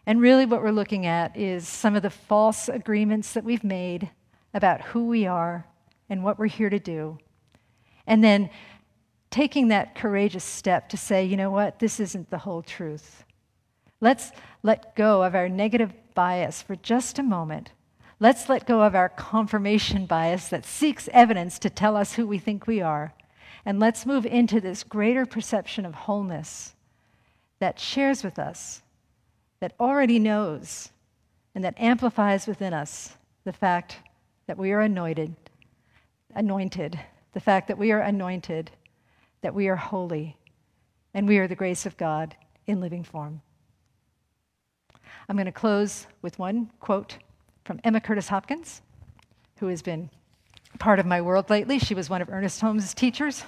And 0.05 0.21
really, 0.21 0.45
what 0.45 0.63
we're 0.63 0.71
looking 0.71 1.05
at 1.05 1.35
is 1.35 1.67
some 1.67 1.97
of 1.97 2.01
the 2.01 2.09
false 2.09 2.69
agreements 2.69 3.33
that 3.33 3.43
we've 3.43 3.65
made 3.65 4.09
about 4.53 4.79
who 4.83 5.07
we 5.07 5.27
are 5.27 5.65
and 6.09 6.23
what 6.23 6.39
we're 6.39 6.47
here 6.47 6.69
to 6.69 6.79
do. 6.79 7.17
And 8.07 8.23
then 8.23 8.49
taking 9.29 9.67
that 9.67 9.95
courageous 9.95 10.43
step 10.43 10.89
to 10.89 10.97
say, 10.97 11.23
you 11.23 11.37
know 11.37 11.51
what, 11.51 11.79
this 11.79 11.99
isn't 11.99 12.29
the 12.29 12.39
whole 12.39 12.61
truth. 12.61 13.23
Let's 14.01 14.31
let 14.63 14.95
go 14.95 15.23
of 15.23 15.35
our 15.35 15.49
negative 15.49 15.93
bias 16.13 16.61
for 16.61 16.75
just 16.75 17.19
a 17.19 17.23
moment. 17.23 17.71
Let's 18.19 18.49
let 18.49 18.67
go 18.67 18.81
of 18.81 18.95
our 18.95 19.09
confirmation 19.09 20.05
bias 20.05 20.49
that 20.49 20.65
seeks 20.65 21.09
evidence 21.13 21.59
to 21.59 21.69
tell 21.69 21.95
us 21.95 22.13
who 22.13 22.27
we 22.27 22.37
think 22.37 22.67
we 22.67 22.81
are. 22.81 23.13
And 23.65 23.79
let's 23.79 24.05
move 24.05 24.25
into 24.25 24.59
this 24.59 24.83
greater 24.83 25.25
perception 25.25 25.85
of 25.85 25.93
wholeness 25.93 26.73
that 27.59 27.79
shares 27.79 28.23
with 28.23 28.39
us, 28.39 28.81
that 29.59 29.73
already 29.79 30.17
knows, 30.17 30.89
and 31.53 31.63
that 31.63 31.79
amplifies 31.79 32.47
within 32.47 32.73
us 32.73 33.17
the 33.43 33.53
fact 33.53 33.97
that 34.47 34.57
we 34.57 34.71
are 34.71 34.81
anointed, 34.81 35.35
anointed, 36.33 36.99
the 37.33 37.39
fact 37.39 37.67
that 37.67 37.77
we 37.77 37.91
are 37.91 37.99
anointed, 37.99 38.71
that 39.41 39.55
we 39.55 39.67
are 39.67 39.75
holy, 39.75 40.37
and 41.13 41.27
we 41.27 41.37
are 41.37 41.47
the 41.47 41.55
grace 41.55 41.85
of 41.85 41.97
God 41.97 42.35
in 42.67 42.81
living 42.81 43.03
form. 43.03 43.41
I'm 45.27 45.35
going 45.35 45.45
to 45.45 45.51
close 45.51 46.07
with 46.21 46.39
one 46.39 46.71
quote 46.79 47.17
from 47.63 47.79
Emma 47.83 48.01
Curtis 48.01 48.29
Hopkins, 48.29 48.81
who 49.59 49.67
has 49.67 49.81
been 49.81 50.09
part 50.79 50.99
of 50.99 51.05
my 51.05 51.21
world 51.21 51.49
lately. 51.49 51.79
She 51.79 51.93
was 51.93 52.09
one 52.09 52.21
of 52.21 52.29
Ernest 52.29 52.61
Holmes' 52.61 52.93
teachers. 52.93 53.43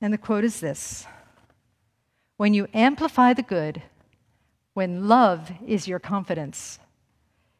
And 0.00 0.12
the 0.12 0.18
quote 0.18 0.44
is 0.44 0.60
this 0.60 1.06
When 2.36 2.54
you 2.54 2.68
amplify 2.72 3.32
the 3.32 3.42
good, 3.42 3.82
when 4.74 5.08
love 5.08 5.50
is 5.66 5.88
your 5.88 5.98
confidence, 5.98 6.78